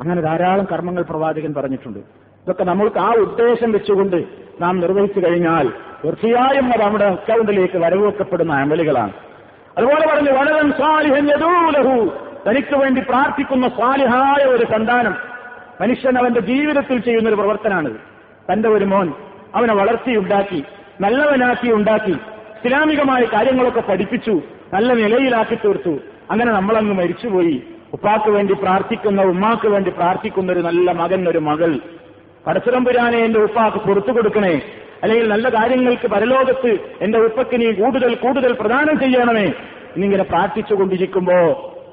അങ്ങനെ 0.00 0.20
ധാരാളം 0.20 0.64
കർമ്മങ്ങൾ 0.72 1.02
പ്രവാചകൻ 1.02 1.54
പറഞ്ഞിട്ടുണ്ട്. 1.54 1.98
ഇതൊക്കെ 1.98 2.64
നമ്മൾക്ക് 2.64 2.98
ആ 2.98 3.12
ഉദ്ദേശം 3.12 3.72
വെച്ചുകൊണ്ട് 3.72 4.24
നാം 4.60 4.80
നിർവഹിച്ചു 4.80 5.20
കഴിഞ്ഞാൽ 5.20 5.72
തീർച്ചയായും 6.04 6.72
അത് 6.72 6.82
നമ്മുടെ 6.82 7.04
അക്കൗണ്ടിലേക്ക് 7.04 7.78
വരവുവെക്കപ്പെടുന്ന 7.78 8.52
അമലുകളാണ്. 8.52 9.12
അതുപോലെ 9.78 10.06
പറഞ്ഞു 10.14 10.30
വളരെ 10.30 10.70
സാലിഹൻ 10.70 11.28
യദൂലഹു. 11.28 12.12
തനിക്ക് 12.48 12.76
വേണ്ടി 12.76 13.00
പ്രാർത്ഥിക്കുന്ന 13.00 13.68
സാലിഹായ 13.68 14.44
ഒരു 14.44 14.64
സന്താനം. 14.64 15.14
മനുഷ്യൻ 15.80 16.18
അവന്റെ 16.18 16.40
ജീവിതത്തിൽ 16.40 16.98
ചെയ്യുന്ന 16.98 17.28
ഒരു 17.28 17.36
പ്രവർത്തനമാണിത് 17.36 17.96
തന്റെ 18.52 18.68
ഒരു 18.68 18.84
മോൻ 18.84 19.12
അവനെ 19.54 19.74
വളർത്തിയുണ്ടാക്കി 19.74 20.64
നല്ലവനാക്കി 21.00 21.72
ഉണ്ടാക്കി 21.72 22.10
ഇസ്ലാമികമായ 22.10 23.24
കാര്യങ്ങളൊക്കെ 23.24 23.80
പഠിപ്പിച്ചു 23.80 24.42
നല്ല 24.74 24.92
നിലയിലാക്കി 24.92 25.54
തീർത്തു. 25.54 25.98
അങ്ങനെ 26.30 26.52
നമ്മളങ്ങ് 26.52 26.94
മരിച്ചുപോയി. 26.94 27.62
ഉപ്പാക്ക് 27.92 28.30
വേണ്ടി 28.30 28.54
പ്രാർത്ഥിക്കുന്ന 28.54 29.22
ഉമ്മാക്ക് 29.22 29.68
വേണ്ടി 29.68 29.90
പ്രാർത്ഥിക്കുന്ന 29.90 30.52
ഒരു 30.52 30.60
നല്ല 30.60 30.92
മകൻ 30.92 31.28
ഒരു 31.28 31.38
മകൾ. 31.38 31.78
പടച്ചുറമ്പുരാനെ 32.46 33.18
എന്റെ 33.18 33.40
ഉപ്പാക്ക് 33.40 33.76
പുറത്തു 33.76 34.12
കൊടുക്കണേ. 34.12 34.60
അല്ലെങ്കിൽ 35.02 35.28
നല്ല 35.28 35.48
കാര്യങ്ങൾക്ക് 35.48 36.08
പരലോകത്ത് 36.08 36.78
എന്റെ 37.00 37.18
ഉപ്പക്ക് 37.18 37.60
നീ 37.60 37.72
കൂടുതൽ 37.72 38.14
കൂടുതൽ 38.14 38.52
പ്രദാനം 38.52 38.98
ചെയ്യണമേ. 38.98 39.52
എന്നിങ്ങനെ 39.94 40.22
പ്രാർത്ഥിച്ചുകൊണ്ടിരിക്കുമ്പോ 40.22 41.38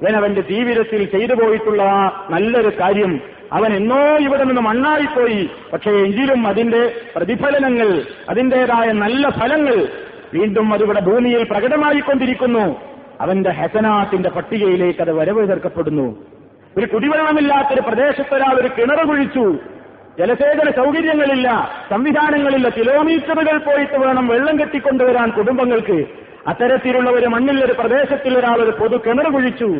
ഇവൻ 0.01 0.15
അവന്റെ 0.15 0.41
ജീവിതത്തിൽ 0.41 1.05
ചെയ്തു 1.05 1.33
പോയിട്ടുള്ള 1.33 1.81
ആ 1.83 2.27
നല്ലൊരു 2.29 2.71
കാര്യം 2.79 3.19
അവൻ 3.53 3.73
എന്നോ 3.73 4.17
ഇവിടെ 4.17 4.43
നിന്ന് 4.43 4.62
മണ്ണായിപ്പോയി 4.62 5.49
പക്ഷേ 5.73 5.91
എങ്കിലും 5.91 6.47
അതിന്റെ 6.47 6.91
പ്രതിഫലനങ്ങൾ 7.15 8.03
അതിന്റേതായ 8.29 8.91
നല്ല 8.91 9.29
ഫലങ്ങൾ 9.29 9.88
വീണ്ടും 10.33 10.73
അതിവിടെ 10.73 10.99
ഭൂമിയിൽ 10.99 11.43
പ്രകടമായിക്കൊണ്ടിരിക്കുന്നു. 11.43 12.87
അവന്റെ 13.21 13.49
ഹസനാത്തിന്റെ 13.49 14.30
പട്ടികയിലേക്ക് 14.30 14.99
അത് 14.99 15.12
വരവ് 15.12 15.47
ചേർക്കപ്പെടുന്നു 15.47 16.15
ഒരു 16.77 16.86
കുടിവെള്ളമില്ലാത്തൊരു 16.86 17.82
പ്രദേശത്ത് 17.82 18.36
ഒരാൾ 18.36 18.53
ഒരു 18.53 18.67
കിണർ 18.67 19.08
കുഴിച്ചു. 19.08 19.58
ജലസേചന 20.19 20.71
സൗകര്യങ്ങളില്ല. 20.71 21.69
സംവിധാനങ്ങളില്ല. 21.89 22.69
കിലോമീറ്ററുകൾ 22.69 23.58
പോയിട്ട് 23.58 23.97
വേണം 23.97 24.27
വെള്ളം 24.27 24.60
കെട്ടിക്കൊണ്ടുവരാൻ 24.60 25.30
കുടുംബങ്ങൾക്ക്. 25.30 26.06
അത്തരത്തിലുള്ള 26.47 27.10
ഒരു 27.10 27.25
മണ്ണിൽ 27.25 27.65
ഒരു 27.65 27.73
പ്രദേശത്തിൽ 27.73 28.39
ഒരാൾ 28.39 28.56
ഒരു 28.56 28.71
പൊതു 28.71 28.97
കിണർ 28.97 29.34
കുഴിച്ചു. 29.34 29.75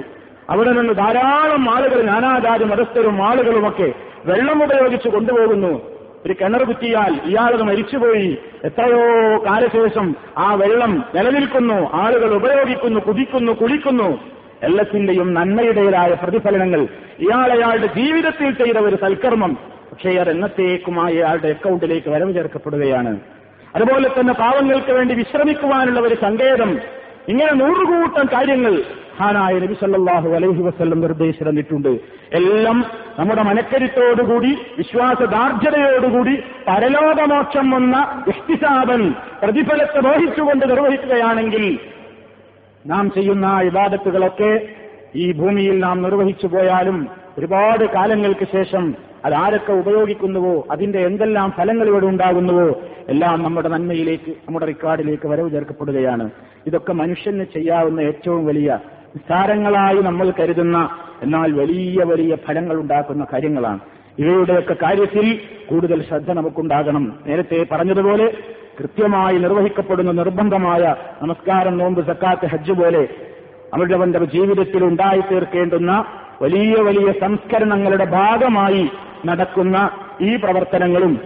അവിടെ 0.50 0.70
നിന്ന് 0.70 0.94
ധാരാളം 0.94 1.76
ആളുകൾ 1.76 2.02
നാനാജാതി 2.02 2.64
മതസ്ഥരും 2.64 3.24
ആളുകളുമൊക്കെ 3.24 3.94
വെള്ളം 4.26 4.64
ഉപയോഗിച്ച് 4.64 5.10
കൊണ്ടുപോകുന്നു. 5.10 5.97
ഒരു 6.26 6.34
കിണർ 6.34 6.64
കുത്തിയാൽ 6.64 7.20
ഇയാളത് 7.26 7.64
മരിച്ചുപോയി. 7.64 8.38
എത്രയോ 8.64 9.02
കാലശേഷം 9.46 10.16
ആ 10.38 10.54
വെള്ളം 10.54 11.06
നിലനിൽക്കുന്നു 11.16 11.90
ആളുകൾ 11.94 12.36
ഉപയോഗിക്കുന്നു 12.36 13.00
കുതിക്കുന്നു 13.00 13.52
കുളിക്കുന്നു. 13.52 14.20
എല്ലാത്തിന്റെയും 14.64 15.34
നന്മയുടേതായ 15.34 16.18
പ്രതിഫലനങ്ങൾ. 16.24 16.82
ഇയാൾ 17.20 17.52
അയാളുടെ 17.52 17.88
ജീവിതത്തിൽ 17.88 18.52
ചെയ്ത 18.52 18.78
ഒരു 18.78 18.96
സൽക്കർമ്മം. 18.96 19.54
പക്ഷേ 19.92 20.16
അത് 20.16 20.30
എന്നത്തേക്കുമായി 20.30 21.16
അയാളുടെ 21.16 21.48
അക്കൗണ്ടിലേക്ക് 21.48 22.10
വരവ് 22.10 22.34
ചേർക്കപ്പെടുകയാണ്. 22.34 23.20
അതുപോലെ 23.76 24.10
തന്നെ 24.10 24.34
പാവങ്ങൾക്ക് 24.34 24.92
വേണ്ടി 24.92 25.16
വിശ്രമിക്കുവാനുള്ള 25.16 26.00
ഒരു 26.00 26.16
സങ്കേതം. 26.16 26.80
ഇങ്ങനെ 27.30 27.54
നൂറുകൂട്ടം 27.54 28.26
കാര്യങ്ങൾ 28.34 28.84
ഹാനായ 29.20 29.54
നബി 29.64 29.76
സല്ലാഹു 29.82 30.30
അലൈഹി 30.38 30.62
വസ്ല്ലം 30.66 31.00
നിർദ്ദേശം 31.06 31.46
തന്നിട്ടുണ്ട് 31.48 31.92
എല്ലാം 32.40 32.78
നമ്മുടെ 33.20 33.44
മനക്കരുത്തോടുകൂടി 33.50 34.52
വിശ്വാസദാർഢ്യതയോടുകൂടി 34.80 36.36
പരലോകമോക്ഷം 36.68 37.68
വന്ന 37.76 37.96
ഇഷ്ടിസാബൻ 38.34 39.02
പ്രതിഫലത്തെ 39.44 40.02
മോഹിച്ചുകൊണ്ട് 40.08 40.66
നിർവഹിക്കുകയാണെങ്കിൽ 40.72 41.66
നാം 42.86 43.06
ചെയ്യുന്ന 43.16 43.48
ഇബാദത്തുകളൊക്കെ 43.70 44.52
ഈ 45.16 45.26
ഭൂമിയിൽ 45.32 45.78
നാം 45.86 45.98
നിർവഹിച്ചു 46.06 46.48
പോയാലും 46.48 46.98
ഒരുപാട് 47.38 47.84
കാലങ്ങൾക്ക് 47.96 48.46
ശേഷം 48.56 48.84
അത് 49.26 49.36
ആരൊക്കെ 49.44 49.74
ഉപയോഗിക്കുന്നുവോ 49.82 50.54
അതിന്റെ 50.74 51.00
എന്തെല്ലാം 51.08 51.50
ഫലങ്ങൾ 51.58 51.88
ഇവിടെ 51.92 52.08
ഉണ്ടാകുന്നുവോ 52.12 52.68
എല്ലാം 53.14 53.38
നമ്മുടെ 53.44 53.70
നന്മയിലേക്ക് 53.74 54.32
നമ്മുടെ 54.46 54.66
റിക്കാർഡിലേക്ക് 54.66 55.28
വരവ് 55.32 55.50
ചേർക്കപ്പെടുകയാണ്. 55.56 56.26
ഇതൊക്കെ 56.68 56.94
മനുഷ്യന് 57.02 57.46
ചെയ്യാവുന്ന 57.56 58.00
ഏറ്റവും 58.12 58.42
വലിയ 58.50 58.70
നിസ്സാരങ്ങളായി 59.16 60.02
നമ്മൾ 60.02 60.34
കരുതുന്ന 60.40 60.90
എന്നാൽ 61.24 61.52
വലിയ 61.52 62.04
വലിയ 62.04 62.36
ഫലങ്ങൾ 62.48 62.76
ഉണ്ടാക്കുന്ന 62.76 63.28
കാര്യങ്ങളാണ്. 63.34 63.80
ഇവയുടെയൊക്കെ 64.20 64.76
കാര്യത്തിൽ 64.84 65.40
കൂടുതൽ 65.70 66.04
ശ്രദ്ധ 66.04 66.32
നമുക്കുണ്ടാകണം. 66.32 67.20
നേരത്തെ 67.28 67.66
പറഞ്ഞതുപോലെ 67.72 68.34
കൃത്യമായി 68.80 69.38
നിർവഹിക്കപ്പെടുന്ന 69.38 70.12
നിർബന്ധമായ 70.12 70.96
നമസ്കാരം 71.22 71.78
നോമ്പ് 71.78 72.06
സക്കാത്ത് 72.08 72.46
ഹജ്ജ് 72.46 72.72
പോലെ 72.72 73.08
അവരുടെ 73.74 74.26
ജീവിതത്തിൽ 74.26 74.84
ഉണ്ടായിത്തീർക്കേണ്ടുന്ന 74.84 76.06
വലിയ 76.42 76.74
വലിയ 76.82 77.12
സംസ്കരണങ്ങളുടെ 77.12 78.06
ഭാഗമായി 78.06 78.90
നടക്കുന്ന 79.26 79.90
ഈ 80.22 80.36
പ്രവർത്തനങ്ങളും 80.36 81.22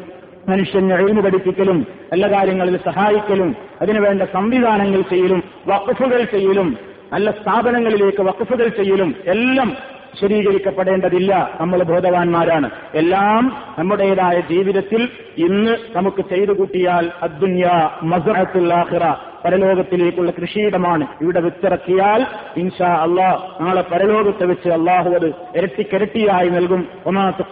മനുഷ്യൻ 0.50 0.94
എഴുതി 0.94 1.22
പഠിപ്പിക്കലും 1.22 1.88
എല്ലാ 2.14 2.30
കാര്യങ്ങളിൽ 2.30 2.78
സഹായിക്കലും 2.78 3.56
അതിനുവേണ്ട 3.82 4.22
സംവിധാനങ്ങൾ 4.22 5.02
ചെയ്യലും 5.02 5.44
വഖഫുകൾ 5.68 6.24
ചെയ്യലും 6.24 6.78
നല്ല 7.14 7.32
സ്ഥാപനങ്ങളിലേക്ക് 7.32 8.22
വഖഫുകൾ 8.22 8.68
ചെയ്യലും 8.68 9.16
എല്ലാം 9.26 9.76
ശരീകരിക്കപ്പെടേണ്ടതില്ല. 10.22 11.58
നമ്മൾ 11.62 11.84
ബോധവാന്മാരാണ്. 11.84 12.70
എല്ലാം 12.96 13.64
നമ്മുടേതായ 13.80 14.40
ജീവിതത്തിൽ 14.52 15.10
ഇന്ന് 15.38 15.78
നമുക്ക് 15.96 16.22
ചെയ്തു 16.30 16.52
കൂട്ടിയാൽ 16.52 17.12
അദ്ദുന്യ 17.22 17.90
മസറത്തുല്ലാഹിറ 18.04 19.06
പരലോകത്തിലേക്കുള്ള 19.46 20.32
കൃഷിയിടമാണ്. 20.32 21.08
ഇവിടെ 21.22 21.40
വിത്തിറക്കിയാൽ 21.40 22.26
ഇൻഷാ 22.58 22.88
അള്ളാഹ് 22.88 23.62
നാളെ 23.62 23.82
പരലോകത്തെ 23.82 24.46
വെച്ച് 24.46 24.70
അള്ളാഹു 24.70 25.10
അത് 25.10 25.28
ഇരട്ടിക്കിരട്ടിയായി 25.56 26.50
നൽകും. 26.50 26.88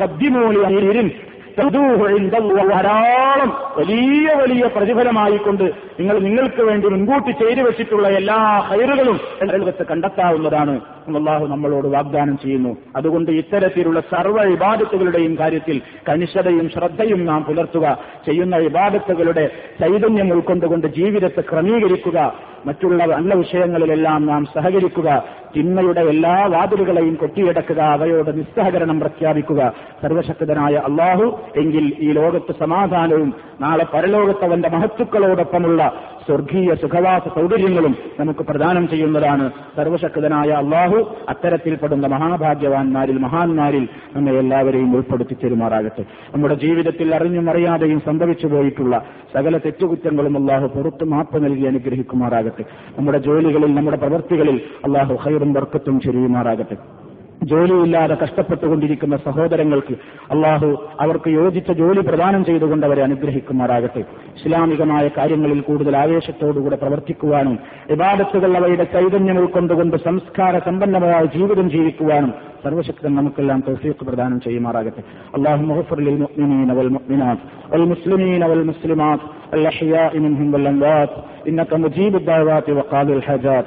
പദ്യമൂലി 0.02 0.60
അങ്ങിരിൻ 0.60 1.12
ധാരാളം 1.60 3.50
വലിയ 3.78 4.36
വലിയ 4.36 4.68
പ്രതിഫലമായിക്കൊണ്ട് 4.76 5.64
നിങ്ങൾ 6.00 6.20
നിങ്ങൾക്ക് 6.20 6.62
വേണ്ടി 6.62 6.88
മുൻകൂട്ടി 6.88 7.32
ചെയ്തു 7.32 7.62
വെച്ചിട്ടുള്ള 7.62 8.08
എല്ലാ 8.08 8.60
ഹൈറുകളും 8.60 9.20
ലോകത്ത് 9.44 9.86
കണ്ടെത്താവുന്നതാണ് 9.88 10.82
അള്ളാഹു 11.18 11.48
നമ്മളോട് 11.48 11.88
വാഗ്ദാനം 11.88 12.38
ചെയ്യുന്നു. 12.38 12.78
അതുകൊണ്ട് 12.96 13.32
ഇത്തരത്തിലുള്ള 13.32 14.00
സർവ 14.00 14.44
ഇബാദത്തുകളുടെയും 14.44 15.38
കാര്യത്തിൽ 15.40 15.82
കണിശതയും 16.10 16.70
ശ്രദ്ധയും 16.70 17.26
നാം 17.26 17.44
പുലർത്തുക. 17.44 17.98
ചെയ്യുന്ന 18.26 18.56
ഇബാദത്തുകളുടെ 18.56 19.52
ചൈതന്യം 19.80 20.34
ഉൾക്കൊണ്ടുകൊണ്ട് 20.34 20.88
ജീവിതത്തെ 20.88 21.42
ക്രമീകരിക്കുക. 21.42 22.34
മറ്റുള്ള 22.66 23.06
നല്ല 23.06 23.34
വിഷയങ്ങളിലെല്ലാം 23.34 24.26
നാം 24.26 24.46
സഹകരിക്കുക. 24.46 25.24
തിന്മയുടെ 25.56 26.02
എല്ലാ 26.02 26.46
വാതിലുകളെയും 26.46 27.16
കൊട്ടിയടക്കുക. 27.16 27.80
അവയോട് 27.80 28.40
നിസ്സഹകരണം 28.40 29.00
പ്രഖ്യാപിക്കുക. 29.00 29.74
സർവശക്തനായ 30.02 30.74
അള്ളാഹു 30.74 31.40
എങ്കിൽ 31.58 31.94
ഈ 32.00 32.12
ലോകത്ത് 32.12 32.56
സമാധാനവും 32.60 33.34
നാളെ 33.62 33.86
പരലോകത്തവന്റെ 33.94 34.70
മഹത്തുക്കളോടൊപ്പമുള്ള 34.70 35.94
സ്വർഗീയ 36.30 36.76
സുഖവാസ 36.76 37.22
സൗകര്യങ്ങളും 37.36 37.96
നമുക്ക് 38.20 38.40
പ്രദാനം 38.40 38.90
ചെയ്യുന്നതാണ് 38.90 39.52
സർവശക്തനായ 39.76 40.50
അള്ളാഹു. 40.50 41.16
അത്തരത്തിൽപ്പെടുന്ന 41.30 42.08
മഹാഭാഗ്യവാന്മാരിൽ 42.08 43.18
മഹാന്മാരിൽ 43.18 43.88
നമ്മെ 44.16 44.32
എല്ലാവരെയും 44.32 44.96
ഉൾപ്പെടുത്തി 44.96 45.34
തെരുമാറാകട്ടെ. 45.34 46.06
നമ്മുടെ 46.34 46.56
ജീവിതത്തിൽ 46.56 47.16
അറിഞ്ഞും 47.16 47.50
അറിയാതെയും 47.50 48.00
സംഭവിച്ചു 48.06 48.48
പോയിട്ടുള്ള 48.48 49.06
സകല 49.34 49.58
തെറ്റുകുറ്റങ്ങളും 49.58 50.38
അള്ളാഹു 50.38 50.68
പുറത്തു 50.68 51.06
മാപ്പ് 51.06 51.44
നൽകി 51.46 51.66
അനുഗ്രഹിക്കുമാറാകട്ടെ. 51.66 52.64
നമ്മുടെ 52.98 53.18
ജോലികളിൽ 53.18 53.76
നമ്മുടെ 53.76 53.98
പ്രവൃത്തികളിൽ 53.98 54.62
അള്ളാഹു 54.86 55.16
ഹൈറും 55.16 55.54
വർക്കത്തും 55.54 56.00
ചെരിയുമാറാകട്ടെ. 56.00 57.09
ജോലിയില്ലാതെ 57.51 58.15
കഷ്ടപ്പെട്ടുകൊണ്ടിരിക്കുന്ന 58.21 59.17
സഹോദരങ്ങൾക്ക് 59.25 59.95
അള്ളാഹു 60.35 60.69
അവർക്ക് 61.05 61.31
യോജിച്ച 61.31 61.71
ജോലി 61.73 62.01
പ്രദാനം 62.01 62.43
ചെയ്തുകൊണ്ട് 62.45 62.85
അവരെ 62.87 63.03
അനുഗ്രഹിക്കുമാറാകട്ടെ 63.03 64.03
ഇസ്ലാമികമായ 64.39 65.05
കാര്യങ്ങളിൽ 65.17 65.61
കൂടുതൽ 65.61 65.97
ആവേശത്തോടുകൂടെ 65.97 66.77
പ്രവർത്തിക്കുവാനും 66.77 67.57
വിവാദത്തുകൾ 67.91 68.53
അവയുടെ 68.61 68.87
ചൈതന്യം 68.95 69.39
ഉൾക്കൊണ്ടുകൊണ്ട് 69.39 69.97
സംസ്കാര 70.07 70.59
സമ്പന്നമായ 70.69 71.21
ജീവിതം 71.37 71.69
ജീവിക്കുവാനും 71.71 72.33
സർവശക്തൻ 72.65 73.13
നമുക്കെല്ലാം 73.15 73.61
തൗഫീഖ് 73.67 74.05
പ്രദാനം 74.07 74.39
ചെയ്യുമാറാകട്ടെ 74.41 75.03
അള്ളാഹു 75.37 75.63
മുഹഫർ 75.71 75.99
للمؤمنين 76.01 76.71
والمؤمنات 76.71 77.39
والمسلمين 77.73 78.43
والمسلمات 78.45 79.21
الأحياء 79.55 80.13
منهم 80.19 80.49
والأموات 80.55 81.11
إنك 81.49 81.71
مجيب 81.77 82.13
الدعوات 82.17 82.67
وقاضي 82.71 83.13
الحاجات 83.13 83.67